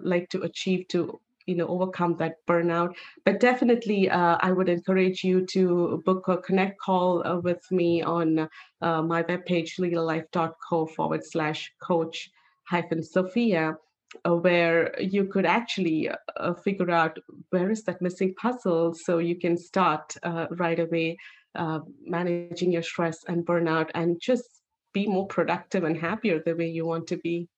like 0.02 0.28
to 0.30 0.42
achieve 0.42 0.88
to 0.88 1.20
you 1.46 1.54
know 1.54 1.68
overcome 1.68 2.16
that 2.16 2.44
burnout 2.48 2.92
but 3.24 3.38
definitely 3.38 4.10
i 4.10 4.50
would 4.50 4.68
encourage 4.68 5.22
you 5.22 5.46
to 5.46 6.02
book 6.04 6.26
a 6.26 6.36
connect 6.38 6.80
call 6.80 7.22
with 7.44 7.62
me 7.70 8.02
on 8.02 8.48
my 8.80 9.22
webpage 9.22 9.78
lilalife.co 9.78 10.86
forward 10.86 11.24
slash 11.24 11.72
coach 11.80 12.30
hyphen 12.64 13.00
sophia 13.00 13.76
where 14.24 15.00
you 15.00 15.24
could 15.24 15.46
actually 15.46 16.10
uh, 16.36 16.54
figure 16.54 16.90
out 16.90 17.18
where 17.50 17.70
is 17.70 17.84
that 17.84 18.02
missing 18.02 18.34
puzzle 18.34 18.94
so 18.94 19.18
you 19.18 19.38
can 19.38 19.56
start 19.56 20.16
uh, 20.22 20.46
right 20.50 20.80
away 20.80 21.16
uh, 21.54 21.80
managing 22.04 22.70
your 22.70 22.82
stress 22.82 23.24
and 23.28 23.46
burnout 23.46 23.90
and 23.94 24.20
just 24.20 24.62
be 24.92 25.06
more 25.06 25.26
productive 25.26 25.84
and 25.84 25.96
happier 25.96 26.42
the 26.44 26.54
way 26.54 26.68
you 26.68 26.86
want 26.86 27.06
to 27.06 27.16
be. 27.18 27.48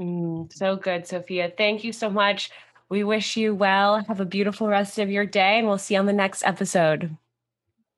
Mm, 0.00 0.52
so 0.52 0.76
good, 0.76 1.06
Sophia. 1.06 1.52
Thank 1.56 1.84
you 1.84 1.92
so 1.92 2.08
much. 2.08 2.50
We 2.88 3.04
wish 3.04 3.36
you 3.36 3.54
well. 3.54 4.02
Have 4.04 4.20
a 4.20 4.24
beautiful 4.24 4.68
rest 4.68 4.98
of 4.98 5.10
your 5.10 5.26
day, 5.26 5.58
and 5.58 5.66
we'll 5.66 5.78
see 5.78 5.94
you 5.94 6.00
on 6.00 6.06
the 6.06 6.12
next 6.12 6.42
episode. 6.44 7.16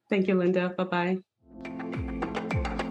Thank 0.09 0.27
you, 0.27 0.35
Linda. 0.35 0.75
Bye 0.77 1.19
bye. 1.65 2.07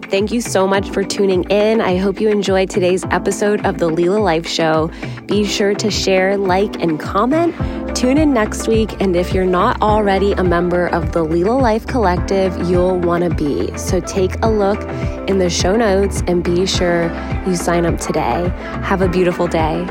Thank 0.10 0.32
you 0.32 0.42
so 0.42 0.66
much 0.66 0.90
for 0.90 1.04
tuning 1.04 1.44
in. 1.52 1.82
I 1.82 1.98
hope 1.98 2.20
you 2.20 2.30
enjoyed 2.30 2.72
today's 2.72 3.04
episode 3.12 3.64
of 3.64 3.78
the 3.78 3.88
Lila 3.88 4.18
Life 4.18 4.48
Show. 4.48 4.90
Be 5.28 5.46
sure 5.46 5.76
to 5.76 5.92
share, 5.92 6.36
like, 6.36 6.82
and 6.82 7.00
comment. 7.00 7.56
Tune 7.96 8.18
in 8.18 8.34
next 8.34 8.68
week. 8.68 9.00
And 9.02 9.16
if 9.16 9.36
you're 9.36 9.46
not 9.46 9.80
already 9.84 10.32
a 10.32 10.44
member 10.44 10.88
of 10.88 11.12
the 11.12 11.22
Lila 11.22 11.52
Life 11.52 11.86
Collective, 11.86 12.58
you'll 12.68 13.00
want 13.00 13.24
to 13.24 13.30
be. 13.30 13.78
So 13.78 14.00
take 14.00 14.32
a 14.42 14.50
look 14.50 14.82
in 15.30 15.38
the 15.38 15.50
show 15.50 15.76
notes 15.76 16.24
and 16.26 16.44
be 16.44 16.66
sure 16.66 17.04
you 17.46 17.56
sign 17.56 17.86
up 17.86 18.00
today. 18.00 18.52
Have 18.82 19.04
a 19.04 19.08
beautiful 19.08 19.48
day. 19.48 19.86